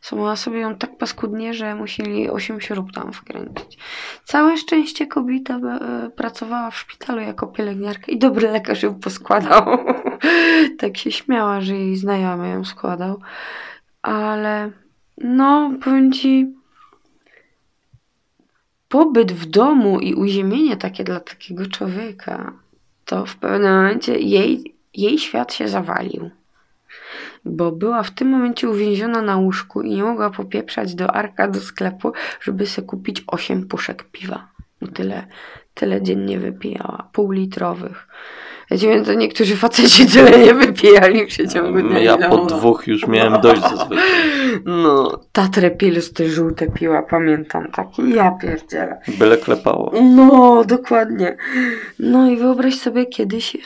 Złamała 0.03 0.37
sobie 0.37 0.59
ją 0.59 0.75
tak 0.75 0.99
paskudnie, 0.99 1.55
że 1.55 1.75
musieli 1.75 2.31
8 2.31 2.61
śrub 2.61 2.93
tam 2.93 3.13
wkręcić. 3.13 3.79
Całe 4.25 4.57
szczęście 4.57 5.07
kobieta 5.07 5.57
e, 5.57 6.11
pracowała 6.11 6.71
w 6.71 6.79
szpitalu 6.79 7.21
jako 7.21 7.47
pielęgniarka 7.47 8.13
i 8.13 8.19
dobry 8.19 8.51
lekarz 8.51 8.83
ją 8.83 8.95
poskładał. 8.95 9.79
tak 10.81 10.97
się 10.97 11.13
śmiała, 11.13 11.61
że 11.61 11.75
jej 11.75 11.97
znajomy 11.97 12.49
ją 12.49 12.65
składał. 12.65 13.21
Ale 14.03 14.71
no, 15.19 15.71
powiem 15.85 16.13
ci, 16.13 16.55
pobyt 18.89 19.33
w 19.33 19.47
domu 19.47 20.01
i 20.01 20.15
uziemienie 20.15 20.77
takie 20.77 21.05
dla 21.05 21.21
takiego 21.21 21.67
człowieka, 21.67 22.53
to 23.05 23.27
w 23.27 23.37
pewnym 23.37 23.77
momencie 23.77 24.19
jej, 24.19 24.75
jej 24.95 25.19
świat 25.19 25.53
się 25.53 25.69
zawalił. 25.69 26.31
Bo 27.45 27.73
była 27.73 28.03
w 28.03 28.11
tym 28.11 28.29
momencie 28.29 28.69
uwięziona 28.69 29.23
na 29.23 29.37
łóżku 29.37 29.83
i 29.83 29.91
nie 29.91 30.03
mogła 30.03 30.31
popieprzać 30.31 30.95
do 30.95 31.15
arka 31.15 31.49
do 31.49 31.61
sklepu, 31.61 32.13
żeby 32.41 32.67
sobie 32.67 32.87
kupić 32.87 33.25
8 33.27 33.69
puszek 33.69 34.05
piwa. 34.05 34.49
Bo 34.81 34.87
tyle, 34.87 35.27
tyle 35.75 36.03
dziennie 36.03 36.39
wypijała, 36.39 37.09
półlitrowych. 37.13 38.09
Wiecie, 38.71 39.03
to 39.03 39.15
niektórzy 39.15 39.57
faceci 39.57 40.07
tyle 40.07 40.39
nie 40.39 40.55
wypijali 40.55 41.25
w 41.25 41.29
przeciągu 41.29 41.83
dnia. 41.83 41.99
Ja 41.99 42.29
po 42.29 42.37
dwóch 42.37 42.87
już 42.87 43.07
miałem 43.07 43.41
dość 43.41 43.63
zazwyczaj. 43.63 44.05
No, 44.65 45.21
Tatrę 45.33 45.71
Pils, 45.71 46.13
te 46.13 46.29
żółte 46.29 46.67
piła, 46.67 47.03
pamiętam 47.03 47.71
takie, 47.71 48.03
ja 48.03 48.31
pierdzielę. 48.31 49.01
Byle 49.19 49.37
klepało. 49.37 49.93
No, 50.03 50.65
dokładnie. 50.65 51.37
No 51.99 52.31
i 52.31 52.37
wyobraź 52.37 52.75
sobie 52.75 53.07
kiedyś, 53.07 53.57
e, 53.57 53.59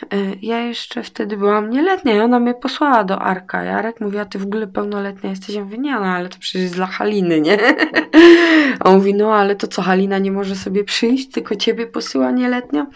ja 0.43 0.61
jeszcze 0.61 1.03
wtedy 1.03 1.37
byłam 1.37 1.71
nieletnia 1.71 2.17
i 2.17 2.21
ona 2.21 2.41
mnie 2.41 2.55
posłała 2.55 3.05
do 3.05 3.19
Arka. 3.19 3.63
Jarek 3.63 4.01
mówi, 4.01 4.19
a 4.19 4.25
ty 4.25 4.39
w 4.39 4.43
ogóle 4.43 4.67
pełnoletnia 4.67 5.31
jesteś. 5.31 5.55
Ja 5.55 5.65
mówię, 5.65 5.79
nie 5.79 5.93
no, 5.93 6.07
ale 6.07 6.29
to 6.29 6.37
przecież 6.39 6.63
jest 6.63 6.75
dla 6.75 6.87
Haliny, 6.87 7.41
nie? 7.41 7.59
A 8.81 8.89
on 8.89 8.97
mówi, 8.97 9.15
no 9.15 9.35
ale 9.35 9.57
to 9.57 9.67
co, 9.67 9.83
Halina 9.83 10.19
nie 10.19 10.33
może 10.33 10.57
sobie 10.57 10.85
przyjść, 10.85 11.31
tylko 11.31 11.57
ciebie 11.57 11.87
posyła 11.87 12.31
nieletnia? 12.31 12.87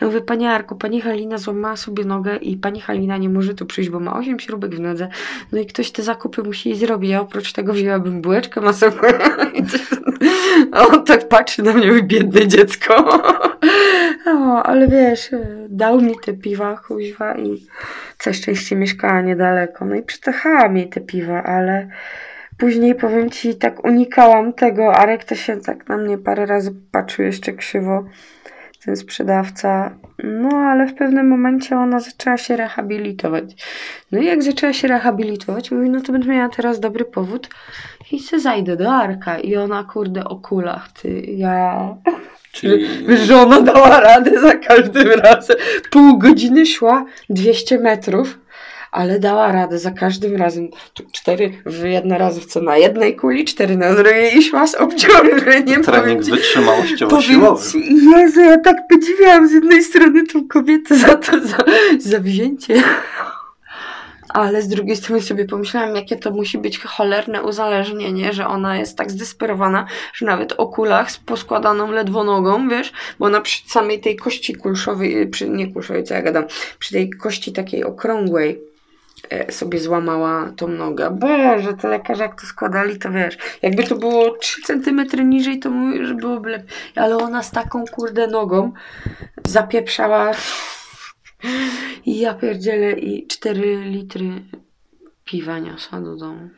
Ja 0.00 0.06
mówię, 0.06 0.20
panie 0.20 0.50
Arku, 0.50 0.76
pani 0.76 1.00
Halina 1.00 1.38
złamała 1.38 1.53
sobie 1.76 2.04
nogę 2.04 2.36
i 2.36 2.56
pani 2.56 2.80
Halina 2.80 3.16
nie 3.16 3.28
może 3.28 3.54
tu 3.54 3.66
przyjść, 3.66 3.90
bo 3.90 4.00
ma 4.00 4.16
8 4.16 4.40
śrubek 4.40 4.74
w 4.74 4.80
nodze. 4.80 5.08
No 5.52 5.58
i 5.58 5.66
ktoś 5.66 5.90
te 5.90 6.02
zakupy 6.02 6.42
musi 6.42 6.76
zrobić. 6.76 7.10
Ja 7.10 7.20
oprócz 7.20 7.52
tego 7.52 7.72
wzięłabym 7.72 8.20
bułeczkę 8.20 8.60
masową. 8.60 8.98
On 10.90 11.04
tak 11.04 11.28
patrzy 11.28 11.62
na 11.62 11.72
mnie, 11.72 12.02
biedne 12.02 12.48
dziecko. 12.48 12.94
O, 14.26 14.62
ale 14.62 14.88
wiesz, 14.88 15.32
e, 15.32 15.66
dał 15.68 16.00
mi 16.00 16.14
te 16.24 16.32
piwa, 16.32 16.76
kuźwa 16.76 17.34
i 17.34 17.66
całe 18.18 18.34
szczęście 18.34 18.76
mieszkała 18.76 19.20
niedaleko. 19.20 19.84
No 19.84 19.94
i 19.94 20.02
przytachałam 20.02 20.76
jej 20.76 20.88
te 20.88 21.00
piwa, 21.00 21.42
ale 21.42 21.88
później 22.58 22.94
powiem 22.94 23.30
ci, 23.30 23.54
tak 23.54 23.84
unikałam 23.84 24.52
tego. 24.52 24.94
Arek 24.94 25.24
to 25.24 25.34
się 25.34 25.60
tak 25.60 25.88
na 25.88 25.96
mnie 25.96 26.18
parę 26.18 26.46
razy 26.46 26.74
patrzył 26.92 27.24
jeszcze 27.24 27.52
krzywo, 27.52 28.04
ten 28.84 28.96
sprzedawca. 28.96 29.96
No, 30.24 30.56
ale 30.56 30.86
w 30.86 30.94
pewnym 30.94 31.28
momencie 31.28 31.76
ona 31.76 32.00
zaczęła 32.00 32.36
się 32.36 32.56
rehabilitować. 32.56 33.44
No 34.12 34.18
i 34.18 34.24
jak 34.24 34.42
zaczęła 34.42 34.72
się 34.72 34.88
rehabilitować, 34.88 35.70
mówi, 35.70 35.90
no 35.90 36.00
to 36.00 36.12
będę 36.12 36.28
miała 36.28 36.48
teraz 36.48 36.80
dobry 36.80 37.04
powód 37.04 37.48
i 38.12 38.20
se 38.20 38.40
zajdę 38.40 38.76
do 38.76 38.92
Arka. 38.92 39.38
I 39.38 39.56
ona, 39.56 39.84
kurde, 39.84 40.24
o 40.24 40.36
kulach, 40.36 40.92
ty, 40.92 41.20
ja... 41.20 41.88
Czyli 42.52 43.06
Wiesz, 43.06 43.20
że 43.20 43.36
ona 43.42 43.60
dała 43.60 44.00
radę 44.00 44.40
za 44.40 44.54
każdym 44.54 45.08
razem. 45.10 45.56
Pół 45.90 46.18
godziny 46.18 46.66
szła 46.66 47.04
200 47.30 47.78
metrów, 47.78 48.38
ale 48.94 49.18
dała 49.18 49.52
radę 49.52 49.78
za 49.78 49.90
każdym 49.90 50.36
razem. 50.36 50.68
Cztery 51.12 51.52
w 51.66 51.84
jednorazówce 51.84 52.60
na 52.60 52.76
jednej 52.76 53.16
kuli, 53.16 53.44
cztery 53.44 53.76
na 53.76 53.94
drugiej 53.94 54.38
i 54.38 54.42
szła 54.42 54.66
z 54.66 54.74
obciążeniem. 54.74 55.82
trening 55.84 55.86
powiem 55.86 56.22
ci- 56.22 56.30
wytrzymałościowo-siłowy. 56.30 57.72
Powiem 57.72 58.00
ci, 58.00 58.10
Jezu, 58.10 58.40
ja 58.40 58.58
tak 58.58 58.76
podziwiałam 58.90 59.48
z 59.48 59.52
jednej 59.52 59.82
strony 59.82 60.26
tą 60.26 60.48
kobietę 60.48 60.98
za 60.98 61.14
to 61.14 61.46
za, 61.46 61.64
za 61.98 62.20
wzięcie. 62.20 62.82
Ale 64.28 64.62
z 64.62 64.68
drugiej 64.68 64.96
strony 64.96 65.22
sobie 65.22 65.44
pomyślałam, 65.44 65.96
jakie 65.96 66.16
to 66.16 66.30
musi 66.30 66.58
być 66.58 66.78
cholerne 66.78 67.42
uzależnienie, 67.42 68.32
że 68.32 68.46
ona 68.46 68.78
jest 68.78 68.98
tak 68.98 69.10
zdesperowana, 69.10 69.86
że 70.14 70.26
nawet 70.26 70.52
o 70.52 70.66
kulach 70.66 71.10
z 71.10 71.18
poskładaną 71.18 71.90
ledwo 71.90 72.24
nogą, 72.24 72.68
wiesz, 72.68 72.92
bo 73.18 73.26
ona 73.26 73.40
przy 73.40 73.68
samej 73.68 74.00
tej 74.00 74.16
kości 74.16 74.54
kulszowej, 74.54 75.26
przy, 75.26 75.48
nie 75.48 75.72
kulszowej, 75.72 76.04
co 76.04 76.14
ja 76.14 76.22
gadam, 76.22 76.44
przy 76.78 76.92
tej 76.92 77.10
kości 77.10 77.52
takiej 77.52 77.84
okrągłej 77.84 78.73
sobie 79.50 79.78
złamała 79.80 80.52
tą 80.56 80.68
nogę. 80.68 81.10
Boże, 81.10 81.74
te 81.74 81.88
lekarze 81.88 82.22
jak 82.22 82.40
to 82.40 82.46
składali, 82.46 82.98
to 82.98 83.10
wiesz, 83.10 83.38
jakby 83.62 83.82
to 83.84 83.94
było 83.96 84.30
3 84.30 84.62
cm 84.62 85.28
niżej, 85.28 85.58
to 85.58 85.70
mówię, 85.70 86.06
że 86.06 86.14
byłoby 86.14 86.50
lepiej. 86.50 86.68
Ale 86.96 87.16
ona 87.16 87.42
z 87.42 87.50
taką 87.50 87.84
kurde 87.92 88.26
nogą 88.26 88.72
zapieprzała 89.46 90.30
i 92.06 92.18
ja 92.20 92.34
pierdzielę 92.34 92.92
i 92.92 93.26
4 93.26 93.76
litry 93.84 94.24
piwa 95.24 95.58
niosła 95.58 96.00
do 96.00 96.16
domu. 96.16 96.48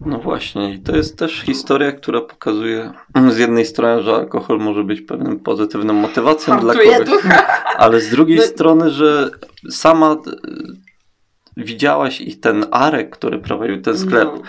No 0.00 0.18
właśnie, 0.18 0.74
i 0.74 0.78
to 0.80 0.96
jest 0.96 1.18
też 1.18 1.40
historia, 1.42 1.92
która 1.92 2.20
pokazuje 2.20 2.92
z 3.34 3.38
jednej 3.38 3.66
strony, 3.66 4.02
że 4.02 4.14
alkohol 4.14 4.58
może 4.58 4.84
być 4.84 5.00
pewnym 5.00 5.40
pozytywną 5.40 5.92
motywacją 5.92 6.58
dla 6.60 6.74
Hartuje 6.74 6.98
kogoś, 6.98 7.08
ducha. 7.22 7.46
ale 7.78 8.00
z 8.00 8.10
drugiej 8.10 8.36
No- 8.38 8.42
strony, 8.44 8.90
że 8.90 9.30
sama 9.70 10.10
e, 10.12 10.16
widziałaś 11.56 12.20
i 12.20 12.36
ten 12.36 12.66
Arek, 12.70 13.10
który 13.10 13.38
prowadził 13.38 13.80
ten 13.82 13.98
sklep, 13.98 14.28
No. 14.34 14.42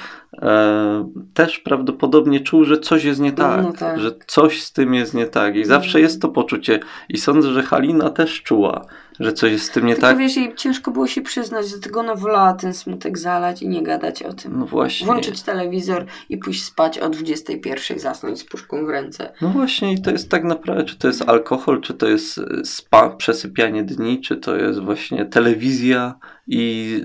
e, 0.50 1.10
też 1.34 1.60
prawdopodobnie 1.60 2.40
czuł, 2.40 2.64
że 2.66 2.80
coś 2.80 3.04
jest 3.04 3.20
nie 3.20 3.32
tak, 3.32 3.64
No 3.64 3.74
tak. 3.74 4.00
że 4.00 4.12
coś 4.28 4.64
z 4.64 4.72
tym 4.74 4.94
jest 4.94 5.14
nie 5.14 5.26
tak 5.26 5.56
i 5.56 5.66
zawsze 5.66 6.00
jest 6.02 6.22
to 6.22 6.30
poczucie 6.30 6.80
i 7.10 7.18
sądzę, 7.18 7.54
że 7.54 7.64
Halina 7.64 8.10
też 8.10 8.44
czuła, 8.44 8.86
że 9.20 9.34
coś 9.34 9.52
jest 9.52 9.66
z 9.66 9.72
tym 9.72 9.86
nie 9.86 9.94
Tylko 9.94 10.08
tak. 10.08 10.18
wiesz, 10.18 10.36
jej 10.36 10.56
ciężko 10.56 10.92
było 10.92 11.08
się 11.08 11.22
przyznać, 11.22 11.70
dlatego 11.72 12.00
ona 12.00 12.16
wolała 12.16 12.54
ten 12.54 12.74
smutek 12.74 13.18
zalać 13.18 13.62
i 13.62 13.68
nie 13.68 13.84
gadać 13.84 14.24
o 14.24 14.34
tym. 14.34 14.60
No 14.60 14.66
właśnie. 14.66 15.06
Włączyć 15.08 15.42
telewizor 15.42 16.06
i 16.30 16.38
pójść 16.38 16.64
spać 16.64 17.00
o 17.00 17.10
21 17.10 18.00
zasnąć 18.00 18.40
z 18.40 18.44
puszką 18.44 18.86
w 18.86 18.90
ręce. 18.90 19.32
No 19.42 19.50
właśnie 19.50 19.94
i 19.94 20.02
to 20.02 20.12
jest 20.12 20.30
tak 20.30 20.44
naprawdę, 20.44 20.84
czy 20.84 20.96
to 20.98 21.08
jest 21.08 21.30
alkohol, 21.30 21.82
czy 21.82 21.94
to 21.94 22.08
jest 22.08 22.40
spa, 22.64 23.10
przesypianie 23.10 23.84
dni, 23.84 24.22
czy 24.22 24.38
to 24.38 24.56
jest 24.56 24.80
właśnie 24.80 25.26
telewizja 25.26 26.16
i 26.48 27.02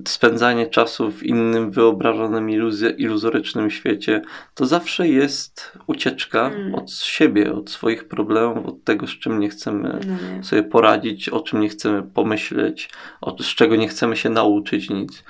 e, 0.00 0.08
spędzanie 0.08 0.66
czasu 0.66 1.10
w 1.12 1.22
innym 1.22 1.70
wyobrażonym 1.70 2.50
iluzorycznym 2.98 3.70
świecie, 3.70 4.22
to 4.54 4.66
zawsze 4.66 5.08
jest 5.08 5.72
ucieczka 5.86 6.46
Mm. 6.46 6.74
od 6.74 6.92
siebie, 6.92 7.52
od 7.54 7.70
swoich 7.70 8.08
problemów, 8.08 8.66
od 8.66 8.84
tego, 8.84 9.06
z 9.06 9.10
czym 9.10 9.40
nie 9.40 9.48
chcemy 9.48 10.00
No 10.06 10.36
nie. 10.36 10.44
sobie 10.44 10.62
poradzić, 10.62 11.28
o 11.28 11.40
czym 11.40 11.60
nie 11.60 11.68
chcemy 11.68 12.02
pomyśleć, 12.02 12.90
o, 13.20 13.36
z 13.42 13.46
czego 13.54 13.76
nie 13.76 13.88
chcemy 13.88 14.16
się 14.16 14.30
nauczyć 14.30 14.90
nic, 14.90 15.24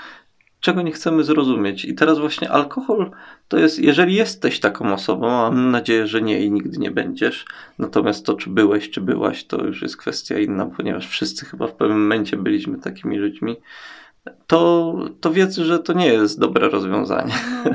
czego 0.67 0.83
nie 0.83 0.93
chcemy 0.93 1.25
zrozumieć. 1.25 1.85
I 1.85 1.95
teraz 1.95 2.19
właśnie 2.19 2.51
alkohol 2.51 3.11
to 3.49 3.59
jest, 3.59 3.79
jeżeli 3.79 4.15
jesteś 4.15 4.61
taką 4.61 4.95
osobą, 4.95 5.31
a 5.31 5.51
mam 5.51 5.71
nadzieję, 5.71 6.07
że 6.07 6.23
nie 6.23 6.45
i 6.45 6.51
nigdy 6.51 6.79
nie 6.79 6.91
będziesz, 6.91 7.45
natomiast 7.79 8.27
to, 8.27 8.35
czy 8.35 8.51
byłeś, 8.51 8.91
czy 8.91 9.01
byłaś, 9.01 9.45
to 9.45 9.65
już 9.65 9.83
jest 9.83 9.97
kwestia 9.97 10.39
inna, 10.39 10.67
ponieważ 10.67 11.09
wszyscy 11.09 11.47
chyba 11.47 11.67
w 11.67 11.73
pewnym 11.73 12.01
momencie 12.01 12.37
byliśmy 12.37 12.79
takimi 12.79 13.19
ludźmi, 13.19 13.57
to, 14.47 14.95
to 15.21 15.31
wiedz, 15.31 15.57
że 15.57 15.79
to 15.79 15.93
nie 15.93 16.07
jest 16.07 16.41
dobre 16.41 16.69
rozwiązanie. 16.69 17.35
No. 17.65 17.71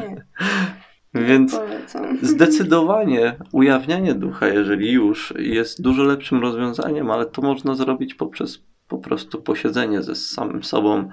Więc 1.27 1.55
Polecam. 1.55 2.17
Zdecydowanie 2.21 3.35
ujawnianie 3.51 4.13
ducha, 4.13 4.47
jeżeli 4.47 4.91
już, 4.91 5.33
jest 5.39 5.81
dużo 5.81 6.03
lepszym 6.03 6.41
rozwiązaniem, 6.41 7.11
ale 7.11 7.25
to 7.25 7.41
można 7.41 7.75
zrobić 7.75 8.13
poprzez 8.13 8.63
po 8.87 8.97
prostu 8.97 9.41
posiedzenie 9.41 10.01
ze 10.01 10.15
samym 10.15 10.63
sobą. 10.63 11.09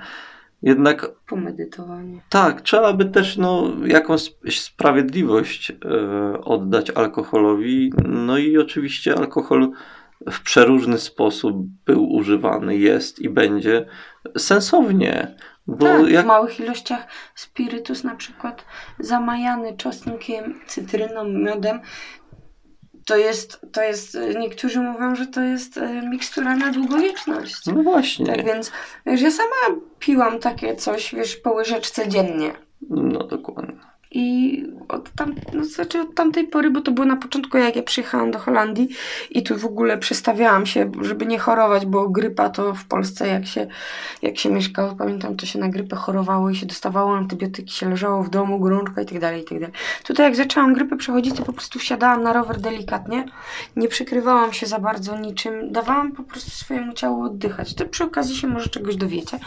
Jednak 0.63 1.11
Pomedytowanie. 1.29 2.21
tak, 2.29 2.61
trzeba 2.61 2.93
by 2.93 3.05
też 3.05 3.37
no, 3.37 3.73
jakąś 3.87 4.35
sprawiedliwość 4.51 5.71
e, 5.71 5.77
oddać 6.41 6.91
alkoholowi. 6.91 7.93
No 8.09 8.39
i 8.39 8.59
oczywiście 8.59 9.15
alkohol 9.15 9.71
w 10.31 10.41
przeróżny 10.43 10.99
sposób 10.99 11.57
był 11.87 12.13
używany, 12.13 12.77
jest 12.77 13.19
i 13.19 13.29
będzie 13.29 13.87
sensownie. 14.39 15.37
Bo 15.67 15.87
tak, 15.87 16.09
jak 16.09 16.25
w 16.25 16.29
małych 16.29 16.61
ilościach 16.61 17.07
spirytus 17.35 18.05
na 18.05 18.15
przykład 18.15 18.65
zamajany 18.99 19.77
czosnkiem, 19.77 20.61
cytryną, 20.67 21.25
miodem 21.25 21.81
to 23.09 23.17
jest, 23.17 23.67
to 23.73 23.83
jest, 23.83 24.19
niektórzy 24.39 24.81
mówią, 24.81 25.17
że 25.17 25.27
to 25.27 25.41
jest 25.41 25.77
y, 25.77 26.03
mikstura 26.11 26.57
na 26.57 26.73
długowieczność. 26.73 27.67
No 27.67 27.83
właśnie. 27.83 28.27
Tak 28.27 28.45
więc, 28.45 28.73
wiesz, 29.07 29.21
ja 29.21 29.31
sama 29.31 29.81
piłam 29.99 30.39
takie 30.39 30.77
coś, 30.77 31.15
wiesz, 31.15 31.37
po 31.37 31.53
łyżeczce 31.53 32.09
dziennie. 32.09 32.53
No 32.91 33.25
dokładnie. 33.25 33.88
I 34.11 34.65
od, 34.89 35.11
tam, 35.11 35.35
no, 35.55 35.65
znaczy 35.65 36.01
od 36.01 36.15
tamtej 36.15 36.47
pory, 36.47 36.71
bo 36.71 36.81
to 36.81 36.93
było 36.93 37.07
na 37.07 37.17
początku, 37.17 37.59
jak 37.59 37.77
ja 37.77 37.83
przyjechałam 37.83 38.31
do 38.31 38.39
Holandii 38.39 38.89
i 39.31 39.43
tu 39.43 39.59
w 39.59 39.65
ogóle 39.65 39.99
przestawiałam 39.99 40.67
się, 40.67 40.91
żeby 41.01 41.27
nie 41.27 41.39
chorować, 41.39 41.87
bo 41.87 42.09
grypa 42.09 42.51
to 42.51 42.75
w 42.75 42.85
Polsce, 42.85 43.29
jak 43.29 43.47
się, 43.47 43.67
jak 44.23 44.39
się 44.39 44.51
mieszkało, 44.51 44.95
pamiętam, 44.95 45.37
to 45.37 45.47
się 45.47 45.59
na 45.59 45.69
grypę 45.69 45.97
chorowało 45.97 46.51
i 46.51 46.57
się 46.57 46.67
dostawało 46.67 47.17
antybiotyki, 47.17 47.75
się 47.75 47.91
leżało 47.91 48.23
w 48.23 48.31
domu, 48.31 48.61
gorączka 48.61 49.03
i 49.03 49.07
tak 49.07 49.19
dalej, 49.19 49.43
i 49.43 49.45
tak 49.45 49.61
dalej. 49.61 49.75
Tutaj 50.05 50.27
jak 50.27 50.37
zaczęłam 50.37 50.75
grypę 50.75 50.97
przechodzić, 50.97 51.37
to 51.37 51.43
po 51.43 51.53
prostu 51.53 51.79
wsiadałam 51.79 52.23
na 52.23 52.33
rower 52.33 52.61
delikatnie, 52.61 53.25
nie 53.77 53.89
przykrywałam 53.89 54.53
się 54.53 54.67
za 54.67 54.79
bardzo 54.79 55.19
niczym, 55.19 55.73
dawałam 55.73 56.13
po 56.13 56.23
prostu 56.23 56.51
swojemu 56.51 56.93
ciału 56.93 57.23
oddychać. 57.23 57.75
To 57.75 57.85
przy 57.85 58.05
okazji 58.05 58.37
się 58.37 58.47
może 58.47 58.69
czegoś 58.69 58.97
dowiecie. 58.97 59.39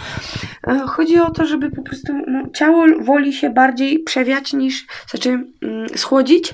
E, 0.68 0.80
Chodzi 0.88 1.20
o 1.20 1.32
to, 1.32 1.46
żeby 1.46 1.72
po 1.72 1.82
prostu 1.82 2.14
no, 2.28 2.50
ciało 2.54 2.86
woli 3.02 3.34
się 3.34 3.50
bardziej 3.50 4.00
przewiać 4.00 4.51
niż, 4.54 4.88
znaczy 5.10 5.30
mm, 5.62 5.90
schłodzić, 5.98 6.54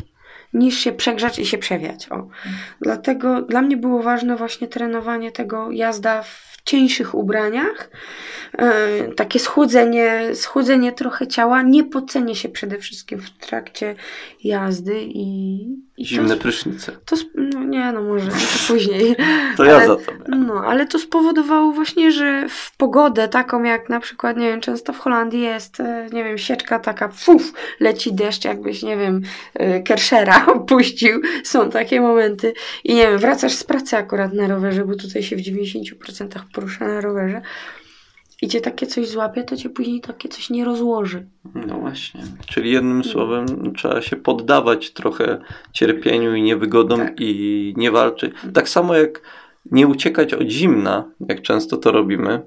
niż 0.54 0.78
się 0.78 0.92
przegrzać 0.92 1.40
i 1.40 1.46
się 1.46 1.58
przewiać. 1.58 2.12
O. 2.12 2.28
Dlatego 2.82 3.42
dla 3.42 3.62
mnie 3.62 3.78
było 3.78 4.04
ważne 4.04 4.36
właśnie 4.36 4.68
trenowanie 4.68 5.32
tego 5.32 5.72
jazda 5.72 6.24
w 6.24 6.58
cieńszych 6.64 7.16
ubraniach, 7.16 7.90
e, 8.58 9.08
takie 9.08 9.40
schłodzenie, 9.40 10.36
schłodzenie 10.36 10.92
trochę 10.92 11.28
ciała, 11.28 11.62
nie 11.62 11.84
pocenie 11.84 12.36
się 12.36 12.50
przede 12.50 12.78
wszystkim 12.78 13.22
w 13.22 13.30
trakcie 13.30 13.96
jazdy 14.44 15.02
i, 15.04 15.60
i 15.98 16.06
Zimne 16.06 16.36
to, 16.36 16.42
prysznice. 16.42 16.92
to 17.06 17.16
no 17.36 17.64
nie 17.64 17.92
no 17.92 18.02
może 18.02 18.32
to 18.32 18.38
później. 18.68 19.16
To 19.58 19.64
ja 19.64 19.76
Ale- 19.76 19.88
za 19.88 19.96
tobie. 19.96 20.18
No, 20.28 20.54
ale 20.66 20.86
to 20.86 21.00
spowodowało 21.00 21.72
właśnie, 21.72 22.12
że 22.12 22.46
w 22.50 22.78
pogodę 22.78 23.28
taką 23.28 23.64
jak 23.64 23.90
na 23.90 24.00
przykład, 24.00 24.38
nie 24.38 24.50
wiem, 24.50 24.62
często 24.62 24.94
w 24.94 25.00
Holandii 25.00 25.42
jest, 25.42 25.80
e, 25.80 26.08
nie 26.14 26.24
wiem, 26.24 26.38
sieczka 26.38 26.80
taka, 26.80 27.08
fuf, 27.08 27.54
leci 27.80 28.14
deszcz, 28.14 28.46
jakbyś, 28.46 28.84
nie 28.84 28.98
wiem, 28.98 29.22
e, 29.54 29.82
Kershera 29.82 30.46
opuścił. 30.56 31.22
Są 31.44 31.70
takie 31.70 32.02
momenty. 32.02 32.54
I 32.84 32.96
nie 32.96 33.08
wiem, 33.08 33.18
wracasz 33.18 33.54
z 33.54 33.64
pracy 33.64 33.98
akurat 33.98 34.34
na 34.34 34.48
rowerze, 34.48 34.86
bo 34.86 34.96
tutaj 34.96 35.24
się 35.24 35.36
w 35.36 35.40
90% 35.40 36.28
porusza 36.54 36.88
na 36.88 37.02
rowerze. 37.02 37.42
I 38.42 38.48
cię 38.48 38.62
takie 38.62 38.88
coś 38.88 39.08
złapie, 39.10 39.44
to 39.44 39.58
cię 39.58 39.70
później 39.70 40.02
takie 40.02 40.30
coś 40.30 40.50
nie 40.50 40.66
rozłoży. 40.66 41.28
No 41.68 41.78
właśnie. 41.78 42.22
Czyli 42.46 42.72
jednym 42.72 43.04
słowem 43.04 43.74
trzeba 43.76 44.02
się 44.02 44.16
poddawać 44.16 44.92
trochę 44.92 45.40
cierpieniu 45.74 46.36
i 46.36 46.42
niewygodom 46.42 47.00
Tak. 47.00 47.14
i 47.20 47.74
nie 47.78 47.92
walczyć. 47.92 48.34
Tak 48.54 48.70
samo 48.70 48.96
jak 48.96 49.22
nie 49.72 49.88
uciekać 49.88 50.34
od 50.34 50.48
zimna, 50.50 51.12
jak 51.30 51.42
często 51.42 51.78
to 51.78 51.92
robimy, 51.92 52.42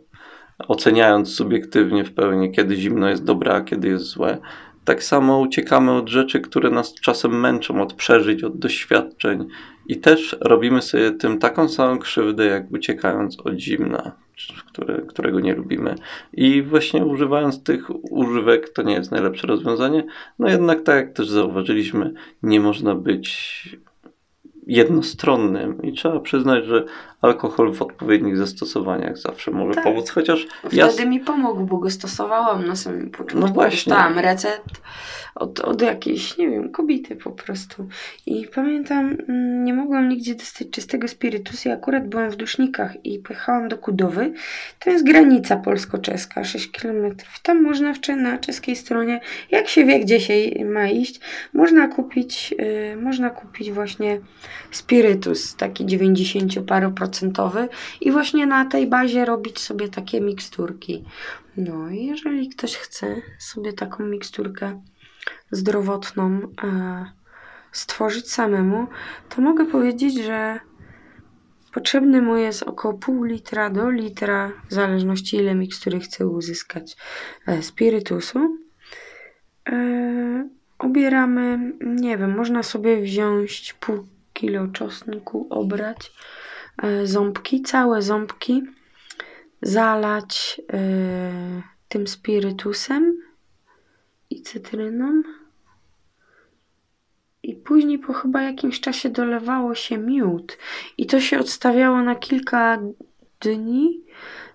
oceniając 0.68 1.34
subiektywnie 1.34 2.04
w 2.04 2.12
pełni, 2.12 2.52
kiedy 2.52 2.76
zimno 2.76 3.08
jest 3.08 3.24
dobre, 3.24 3.54
a 3.54 3.60
kiedy 3.60 3.88
jest 3.88 4.04
złe. 4.04 4.38
Tak 4.84 5.04
samo 5.04 5.38
uciekamy 5.38 5.92
od 5.92 6.08
rzeczy, 6.08 6.40
które 6.40 6.70
nas 6.70 6.94
czasem 6.94 7.40
męczą, 7.40 7.82
od 7.82 7.92
przeżyć, 7.92 8.44
od 8.44 8.58
doświadczeń. 8.58 9.46
I 9.90 9.96
też 9.96 10.36
robimy 10.40 10.82
sobie 10.82 11.10
tym 11.10 11.38
taką 11.38 11.68
samą 11.68 11.98
krzywdę, 11.98 12.46
jak 12.46 12.72
uciekając 12.72 13.40
od 13.40 13.58
zimna, 13.58 14.12
które, 14.68 15.02
którego 15.08 15.40
nie 15.40 15.54
lubimy. 15.54 15.94
I 16.32 16.62
właśnie 16.62 17.04
używając 17.04 17.62
tych 17.62 18.12
używek, 18.12 18.68
to 18.68 18.82
nie 18.82 18.94
jest 18.94 19.10
najlepsze 19.10 19.46
rozwiązanie. 19.46 20.04
No 20.38 20.48
jednak, 20.48 20.82
tak 20.82 20.96
jak 20.96 21.12
też 21.12 21.28
zauważyliśmy, 21.28 22.12
nie 22.42 22.60
można 22.60 22.94
być 22.94 23.30
jednostronnym 24.66 25.82
i 25.82 25.92
trzeba 25.92 26.20
przyznać, 26.20 26.64
że 26.64 26.84
alkohol 27.20 27.74
w 27.74 27.82
odpowiednich 27.82 28.36
zastosowaniach 28.36 29.18
zawsze 29.18 29.50
może 29.50 29.74
Tak. 29.74 29.84
pomóc, 29.84 30.10
chociaż 30.10 30.46
Wtedy 30.64 31.02
ja 31.02 31.06
mi 31.06 31.20
pomógł, 31.20 31.64
bo 31.64 31.78
go 31.78 31.90
stosowałam 31.90 32.66
na 32.66 32.76
samym 32.76 33.10
początku. 33.10 33.38
No 33.38 33.46
właśnie. 33.46 33.90
Dostałam 33.90 34.18
recept 34.18 34.80
od, 35.34 35.60
od 35.60 35.82
jakiejś, 35.82 36.38
nie 36.38 36.50
wiem, 36.50 36.70
kobiety 36.70 37.16
po 37.16 37.30
prostu. 37.30 37.88
I 38.26 38.48
pamiętam, 38.54 39.16
mm, 39.28 39.64
nie 39.64 39.74
mogłam 39.74 40.08
nigdzie 40.08 40.34
dostać 40.34 40.70
czystego 40.70 41.08
spirytusu 41.08 41.68
i 41.68 41.72
akurat 41.72 42.08
byłam 42.08 42.30
w 42.30 42.36
Dusznikach 42.36 43.04
i 43.04 43.18
pojechałam 43.18 43.68
do 43.68 43.78
Kudowy. 43.78 44.32
To 44.78 44.90
jest 44.90 45.06
granica 45.06 45.56
polsko-czeska, 45.56 46.44
6 46.44 46.70
km. 46.70 47.16
Tam 47.42 47.62
można 47.62 47.94
w, 47.94 47.98
na 48.16 48.38
czeskiej 48.38 48.76
stronie, 48.76 49.20
jak 49.50 49.68
się 49.68 49.84
wie, 49.84 50.00
gdzie 50.00 50.20
się 50.20 50.64
ma 50.64 50.88
iść, 50.88 51.20
można 51.52 51.88
kupić, 51.88 52.54
y, 52.60 52.96
można 52.96 53.30
kupić 53.30 53.70
właśnie 53.70 54.20
spirytus, 54.70 55.56
taki 55.56 55.86
90-paroprocentowy 57.10 57.68
i 58.00 58.12
właśnie 58.12 58.46
na 58.46 58.64
tej 58.64 58.86
bazie 58.86 59.24
robić 59.24 59.58
sobie 59.58 59.88
takie 59.88 60.20
miksturki. 60.20 61.04
No 61.56 61.90
i 61.90 62.06
jeżeli 62.06 62.48
ktoś 62.48 62.76
chce 62.76 63.22
sobie 63.38 63.72
taką 63.72 64.04
miksturkę 64.04 64.82
zdrowotną 65.50 66.40
e, 66.62 67.04
stworzyć 67.72 68.32
samemu, 68.32 68.86
to 69.28 69.42
mogę 69.42 69.66
powiedzieć, 69.66 70.24
że 70.24 70.60
potrzebny 71.72 72.22
mu 72.22 72.36
jest 72.36 72.62
około 72.62 72.94
pół 72.94 73.22
litra 73.22 73.70
do 73.70 73.90
litra, 73.90 74.52
w 74.68 74.74
zależności 74.74 75.36
ile 75.36 75.54
mikstury 75.54 76.00
chce 76.00 76.26
uzyskać 76.26 76.96
e, 77.46 77.62
spirytusu. 77.62 78.58
E, 79.68 80.48
obieramy, 80.78 81.72
nie 81.80 82.18
wiem, 82.18 82.36
można 82.36 82.62
sobie 82.62 83.02
wziąć 83.02 83.74
pół 83.80 84.06
kilo 84.32 84.66
czosnku, 84.68 85.46
obrać 85.50 86.12
ząbki, 87.04 87.62
całe 87.62 88.02
ząbki, 88.02 88.62
zalać 89.62 90.60
e, 90.72 91.62
tym 91.88 92.06
spirytusem 92.06 93.22
i 94.30 94.42
cytryną. 94.42 95.22
I 97.42 97.54
później 97.54 97.98
po 97.98 98.12
chyba 98.12 98.42
jakimś 98.42 98.80
czasie 98.80 99.08
dolewało 99.08 99.74
się 99.74 99.98
miód. 99.98 100.58
I 100.98 101.06
to 101.06 101.20
się 101.20 101.38
odstawiało 101.38 102.02
na 102.02 102.14
kilka 102.14 102.78
dni 103.40 104.00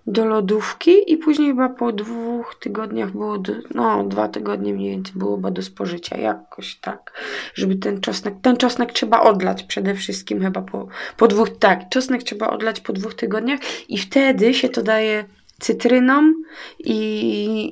do 0.08 0.26
lodówki 0.26 1.12
i 1.12 1.18
później 1.18 1.48
chyba 1.48 1.70
po 1.70 1.92
dwóch 1.92 2.56
tygodniach 2.60 3.12
było, 3.12 3.38
do, 3.38 3.54
no 3.76 4.04
dwa 4.04 4.28
tygodnie 4.28 4.74
mniej 4.74 4.92
więcej 4.92 5.14
było 5.16 5.36
chyba 5.36 5.52
do 5.52 5.62
spożycia, 5.62 6.18
jakoś 6.18 6.76
tak, 6.76 7.12
żeby 7.54 7.76
ten 7.76 8.02
czosnek, 8.02 8.34
ten 8.42 8.58
czosnek 8.58 8.94
trzeba 8.94 9.22
odlać 9.22 9.64
przede 9.64 9.96
wszystkim 9.96 10.42
chyba 10.42 10.62
po, 10.62 10.88
po 11.18 11.28
dwóch, 11.28 11.58
tak, 11.58 11.90
czosnek 11.90 12.24
trzeba 12.24 12.50
odlać 12.50 12.80
po 12.80 12.94
dwóch 12.94 13.14
tygodniach 13.14 13.60
i 13.90 13.98
wtedy 13.98 14.54
się 14.54 14.70
to 14.70 14.84
daje 14.84 15.26
cytryną 15.60 16.34
i, 16.80 16.96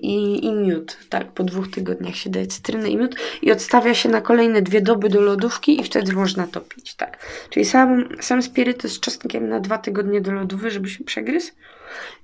i, 0.04 0.46
i 0.46 0.52
miód, 0.52 0.98
tak, 1.10 1.32
po 1.32 1.44
dwóch 1.44 1.72
tygodniach 1.72 2.16
się 2.16 2.30
daje 2.30 2.48
cytrynę 2.48 2.90
i 2.90 2.98
miód 2.98 3.16
i 3.42 3.52
odstawia 3.52 3.94
się 3.94 4.10
na 4.10 4.22
kolejne 4.22 4.62
dwie 4.62 4.82
doby 4.82 5.10
do 5.10 5.22
lodówki 5.22 5.82
i 5.82 5.84
wtedy 5.84 6.14
można 6.14 6.48
to 6.48 6.62
pić, 6.62 6.96
tak. 6.96 7.18
Czyli 7.50 7.66
sam, 7.66 8.10
sam 8.22 8.44
spirytus 8.44 8.92
z 8.92 9.00
czosnkiem 9.00 9.50
na 9.50 9.60
dwa 9.60 9.78
tygodnie 9.78 10.22
do 10.22 10.32
lodówy, 10.32 10.72
żeby 10.72 10.90
się 10.90 11.04
przegryzł, 11.04 11.52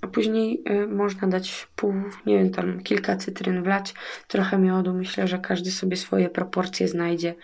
a 0.02 0.08
później 0.08 0.64
y, 0.70 0.88
można 0.88 1.28
dać 1.28 1.68
pół, 1.76 1.94
nie 2.26 2.38
wiem, 2.38 2.52
tam 2.52 2.84
kilka 2.84 3.16
cytryn 3.16 3.64
wlać, 3.64 3.94
trochę 4.28 4.58
miodu. 4.58 4.94
Myślę, 4.94 5.28
że 5.28 5.40
każdy 5.40 5.72
sobie 5.72 5.98
swoje 5.98 6.30
proporcje 6.30 6.88
znajdzie 6.88 7.36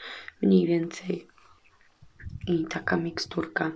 mniej 0.41 0.67
więcej. 0.67 1.27
I 2.47 2.65
taka 2.65 2.97
miksturka. 2.97 3.71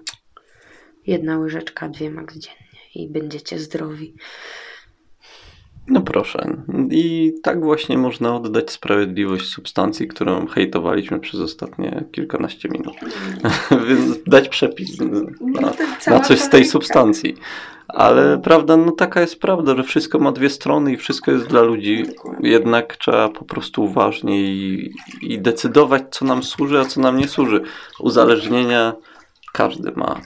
Jedna 1.07 1.38
łyżeczka, 1.38 1.89
dwie 1.89 2.12
max 2.12 2.38
dziennie 2.38 2.79
i 2.95 3.07
będziecie 3.07 3.59
zdrowi. 3.59 4.15
No 5.89 6.02
proszę. 6.02 6.58
I 6.91 7.34
tak 7.43 7.63
właśnie 7.63 7.97
można 7.97 8.36
oddać 8.36 8.71
sprawiedliwość 8.71 9.45
substancji, 9.49 10.08
którą 10.08 10.47
hejtowaliśmy 10.47 11.19
przez 11.19 11.39
ostatnie 11.39 12.04
kilkanaście 12.12 12.69
minut. 12.69 12.93
Więc 13.88 14.23
dać 14.28 14.49
przepis 14.49 14.99
na, 14.99 15.06
No 15.41 15.71
na 16.08 16.19
coś 16.19 16.39
z 16.39 16.49
tej 16.49 16.65
substancji. 16.65 17.36
Ale 17.88 18.38
prawda, 18.38 18.78
no 18.78 18.91
taka 18.91 19.21
jest 19.21 19.39
prawda, 19.39 19.75
że 19.75 19.84
wszystko 19.84 20.19
ma 20.19 20.32
dwie 20.32 20.49
strony 20.49 20.93
i 20.93 20.97
wszystko 20.97 21.32
jest 21.32 21.47
dla 21.47 21.62
ludzi. 21.62 22.06
Jednak 22.39 22.97
trzeba 22.97 23.30
po 23.30 23.45
prostu 23.45 23.84
uważnie 23.84 24.41
i, 24.41 24.93
i 25.21 25.39
decydować, 25.39 26.04
co 26.12 26.25
nam 26.25 26.43
służy, 26.43 26.80
a 26.80 26.86
co 26.86 27.02
nam 27.02 27.17
nie 27.17 27.28
służy. 27.28 27.62
Uzależnienia 27.99 28.93
każdy 29.54 29.91
ma. 29.91 30.21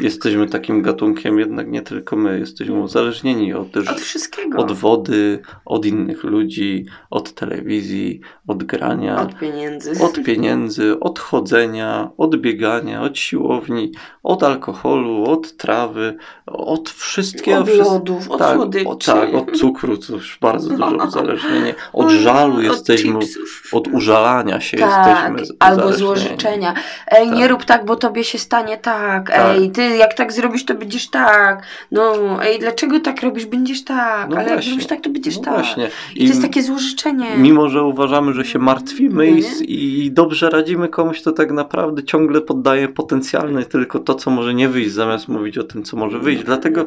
Jesteśmy 0.00 0.48
takim 0.48 0.82
gatunkiem, 0.82 1.38
jednak 1.38 1.68
nie 1.70 1.82
tylko 1.82 2.16
my, 2.16 2.38
jesteśmy 2.38 2.74
uzależnieni 2.80 3.54
od, 3.54 3.76
Od 3.76 4.00
wszystkiego. 4.00 4.58
od 4.58 4.72
wody, 4.72 5.38
od 5.64 5.86
innych 5.86 6.24
ludzi, 6.24 6.86
od 7.10 7.34
telewizji, 7.34 8.20
od 8.46 8.64
grania, 8.64 9.20
Od 9.22 9.38
pieniędzy. 9.38 10.04
od 10.04 10.22
pieniędzy, 10.24 11.00
od 11.00 11.18
chodzenia, 11.18 12.10
od 12.16 12.36
biegania, 12.36 13.02
od 13.02 13.18
siłowni, 13.18 13.92
od 14.22 14.42
alkoholu, 14.42 15.30
od 15.30 15.56
trawy, 15.56 16.16
od 16.46 16.90
wszystkiego. 16.90 17.60
Od 17.60 17.68
lodów, 17.68 18.30
od 18.30 18.38
tak, 18.38 18.56
słodyczy. 18.56 18.88
o, 18.88 18.94
tak, 18.96 19.34
od 19.34 19.56
cukru, 19.58 19.96
to 19.98 20.12
już 20.12 20.38
bardzo 20.40 20.68
duże 20.76 20.96
uzależnienie. 20.96 21.74
Od 21.92 22.10
żalu 22.10 22.56
od 22.56 22.62
jesteśmy, 22.62 23.20
chipsów. 23.20 23.68
od 23.72 23.88
użalania 23.88 24.60
się 24.60 24.76
Tak, 24.76 25.30
jesteśmy 25.30 25.56
albo 25.58 25.92
złożyczenia. 25.92 26.74
Ej, 27.08 27.30
nie 27.30 27.40
Tak. 27.42 27.50
rób 27.50 27.64
tak, 27.64 27.84
bo 27.84 27.96
tobie 27.96 28.24
się 28.24 28.38
stanie 28.38 28.78
tak. 28.78 29.30
Tak. 29.30 29.56
Ej, 29.56 29.70
ty 29.74 29.96
jak 29.96 30.14
tak 30.14 30.32
zrobisz, 30.32 30.64
to 30.64 30.74
będziesz 30.74 31.10
tak. 31.10 31.62
No, 31.90 32.14
ej, 32.42 32.58
dlaczego 32.58 33.00
tak 33.00 33.22
robisz? 33.22 33.46
Będziesz 33.46 33.84
tak. 33.84 34.30
No 34.30 34.36
Ale 34.36 34.44
jak 34.44 34.54
właśnie. 34.54 34.70
zrobisz 34.70 34.86
tak, 34.86 35.00
to 35.00 35.10
będziesz 35.10 35.36
No 35.36 35.42
tak. 35.42 35.54
właśnie. 35.54 35.90
I 36.14 36.18
to 36.18 36.24
jest 36.24 36.42
takie 36.42 36.62
złożyczenie. 36.62 37.36
Mimo, 37.36 37.68
że 37.68 37.82
uważamy, 37.82 38.32
że 38.32 38.44
się 38.44 38.58
martwimy 38.58 39.14
No 39.14 39.38
i, 39.62 40.04
i 40.04 40.12
dobrze 40.12 40.50
radzimy 40.50 40.88
komuś, 40.88 41.22
to 41.22 41.32
tak 41.32 41.52
naprawdę 41.52 42.04
ciągle 42.04 42.40
poddaje 42.40 42.88
potencjalny 42.88 43.64
tylko 43.64 43.98
to, 43.98 44.14
co 44.14 44.30
może 44.30 44.54
nie 44.54 44.68
wyjść, 44.68 44.92
zamiast 44.92 45.28
mówić 45.28 45.58
o 45.58 45.64
tym, 45.64 45.82
co 45.82 45.96
może 45.96 46.18
wyjść. 46.18 46.44
Dlatego 46.44 46.86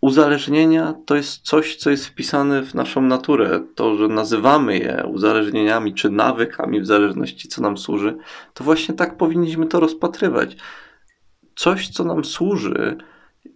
uzależnienia 0.00 0.94
to 1.06 1.16
jest 1.16 1.42
coś, 1.42 1.76
co 1.76 1.90
jest 1.90 2.06
wpisane 2.06 2.62
w 2.62 2.74
naszą 2.74 3.02
naturę. 3.02 3.60
To, 3.74 3.96
że 3.96 4.08
nazywamy 4.08 4.78
je 4.78 5.04
uzależnieniami 5.12 5.94
czy 5.94 6.10
nawykami, 6.10 6.80
w 6.80 6.86
zależności 6.86 7.48
co 7.48 7.62
nam 7.62 7.78
służy, 7.78 8.16
to 8.54 8.64
właśnie 8.64 8.94
tak 8.94 9.16
powinniśmy 9.16 9.66
to 9.66 9.80
rozpatrywać. 9.80 10.56
Coś, 11.56 11.88
co 11.88 12.04
nam 12.04 12.24
służy 12.24 12.96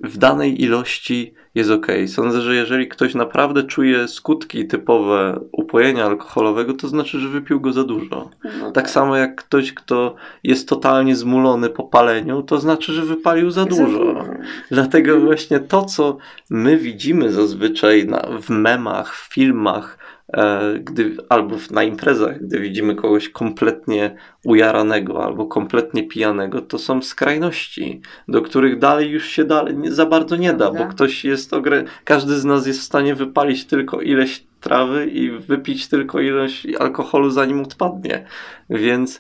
w 0.01 0.19
danej 0.19 0.63
ilości 0.63 1.35
jest 1.55 1.71
ok. 1.71 1.87
Sądzę, 2.07 2.41
że 2.41 2.55
jeżeli 2.55 2.89
ktoś 2.89 3.15
naprawdę 3.15 3.63
czuje 3.63 4.09
skutki 4.09 4.67
typowe 4.67 5.41
upojenia 5.53 6.05
alkoholowego, 6.07 6.75
to 6.75 6.89
znaczy, 6.89 7.19
że 7.19 7.29
wypił 7.29 7.61
go 7.61 7.73
za 7.73 7.85
dużo. 7.85 8.31
No 8.61 8.73
Tak 8.73 8.91
samo 8.91 9.17
jak 9.17 9.37
ktoś, 9.37 9.73
kto 9.73 10.15
jest 10.45 10.69
totalnie 10.69 11.17
zmulony 11.17 11.71
po 11.71 11.85
paleniu, 11.85 12.43
to 12.43 12.59
znaczy, 12.59 12.93
że 12.93 13.03
wypalił 13.03 13.51
za 13.51 13.65
dużo. 13.65 14.25
Dlatego 14.71 15.21
właśnie 15.21 15.61
to, 15.61 15.85
co 15.85 16.17
my 16.51 16.77
widzimy 16.77 17.33
zazwyczaj 17.33 18.07
na, 18.07 18.29
w 18.43 18.51
memach, 18.51 19.17
w 19.17 19.35
filmach, 19.35 19.99
e, 20.33 20.75
gdy, 20.79 21.17
albo 21.29 21.57
na 21.71 21.83
imprezach, 21.83 22.43
gdy 22.43 22.61
widzimy 22.61 22.95
kogoś 22.95 23.29
kompletnie 23.29 24.17
ujaranego 24.45 25.25
albo 25.25 25.47
kompletnie 25.47 26.09
pijanego, 26.09 26.61
to 26.61 26.79
są 26.79 27.03
skrajności, 27.03 28.01
do 28.29 28.43
których 28.43 28.79
dalej 28.79 29.11
już 29.11 29.27
się 29.27 29.45
dalej 29.45 29.77
za 29.85 30.07
bardzo 30.07 30.37
nie 30.37 30.53
da, 30.53 30.71
bo 30.71 30.87
ktoś 30.87 31.25
jest 31.25 31.40
ogre... 31.53 31.85
każdy 32.05 32.39
z 32.39 32.45
nas 32.45 32.67
jest 32.67 32.81
w 32.81 32.85
stanie 32.85 33.15
wypalić 33.15 33.65
tylko 33.65 34.01
ileś 34.01 34.45
trawy 34.61 35.07
i 35.07 35.31
wypić 35.31 35.89
tylko 35.89 36.21
ilość 36.21 36.67
alkoholu 36.79 37.31
zanim 37.31 37.61
odpadnie. 37.61 38.27
Więc 38.71 39.19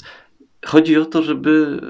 Chodzi 0.66 0.96
o 0.96 1.04
to, 1.04 1.22
żeby, 1.22 1.80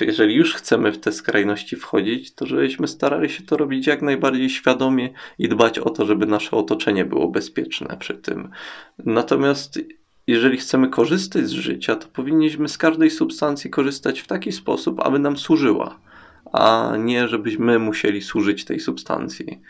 jeżeli 0.00 0.34
już 0.34 0.54
chcemy 0.54 0.92
w 0.92 0.98
te 0.98 1.12
skrajności 1.12 1.76
wchodzić, 1.76 2.34
to 2.34 2.46
żebyśmy 2.46 2.88
starali 2.88 3.28
się 3.28 3.42
to 3.42 3.56
robić 3.56 3.86
jak 3.86 4.02
najbardziej 4.02 4.50
świadomie 4.50 5.10
i 5.38 5.48
dbać 5.48 5.78
o 5.78 5.90
to, 5.90 6.06
żeby 6.06 6.26
nasze 6.26 6.50
otoczenie 6.50 7.04
było 7.04 7.28
bezpieczne 7.28 7.96
przy 8.00 8.14
tym. 8.14 8.50
Natomiast 8.98 9.80
jeżeli 10.26 10.56
chcemy 10.56 10.88
korzystać 10.88 11.46
z 11.46 11.50
życia, 11.50 11.96
to 11.96 12.08
powinniśmy 12.08 12.68
z 12.68 12.78
każdej 12.78 13.10
substancji 13.10 13.70
korzystać 13.70 14.20
w 14.20 14.26
taki 14.26 14.52
sposób, 14.52 15.00
aby 15.00 15.18
nam 15.18 15.36
służyła, 15.36 15.98
a 16.58 16.96
nie 16.96 17.28
żebyśmy 17.28 17.78
musieli 17.78 18.22
służyć 18.22 18.64
tej 18.64 18.80
substancji. 18.80 19.60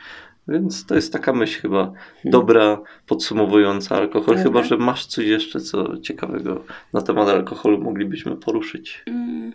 Więc 0.49 0.87
to 0.87 0.95
jest 0.95 1.13
taka 1.13 1.33
myśl 1.33 1.61
chyba 1.61 1.93
dobra, 2.25 2.81
podsumowująca 3.07 3.97
alkohol. 3.97 4.37
Dobra. 4.37 4.43
Chyba, 4.43 4.63
że 4.63 4.77
masz 4.77 5.07
coś 5.07 5.27
jeszcze, 5.27 5.61
co 5.61 5.99
ciekawego 5.99 6.65
na 6.93 7.03
temat 7.03 7.29
alkoholu 7.29 7.83
moglibyśmy 7.83 8.37
poruszyć. 8.37 9.03
Mm. 9.07 9.53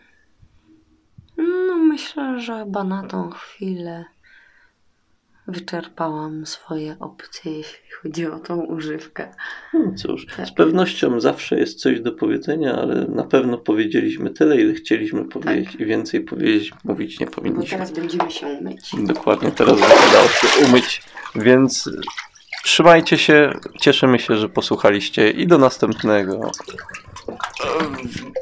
No, 1.37 1.75
myślę, 1.75 2.39
że 2.39 2.59
chyba 2.59 2.83
na 2.83 3.03
tą 3.03 3.29
chwilę 3.29 4.05
wyczerpałam 5.51 6.45
swoje 6.45 6.95
opcje, 6.99 7.51
jeśli 7.57 7.79
chodzi 8.01 8.25
o 8.27 8.39
tą 8.39 8.59
używkę. 8.65 9.31
No 9.73 9.79
cóż, 9.97 10.25
Tak. 10.37 10.47
z 10.47 10.51
pewnością 10.51 11.19
zawsze 11.19 11.59
jest 11.59 11.79
coś 11.79 12.01
do 12.01 12.11
powiedzenia, 12.11 12.73
ale 12.75 13.05
na 13.07 13.23
pewno 13.23 13.57
powiedzieliśmy 13.57 14.29
tyle, 14.29 14.61
ile 14.61 14.73
chcieliśmy 14.73 15.25
powiedzieć 15.25 15.75
i 15.75 15.85
więcej 15.85 16.21
powiedzieć, 16.21 16.73
mówić 16.83 17.19
nie 17.19 17.25
Bo 17.25 17.31
powinniśmy. 17.31 17.69
teraz 17.77 17.91
będziemy 17.91 18.31
się 18.31 18.47
umyć. 18.47 18.91
Dokładnie, 19.03 19.51
teraz 19.51 19.75
wypadało 19.79 20.27
się 20.27 20.65
umyć, 20.65 21.01
więc 21.35 21.89
trzymajcie 22.63 23.17
się, 23.17 23.53
cieszymy 23.81 24.19
się, 24.19 24.37
że 24.37 24.49
posłuchaliście 24.49 25.29
i 25.29 25.47
do 25.47 25.57
następnego. 25.57 26.51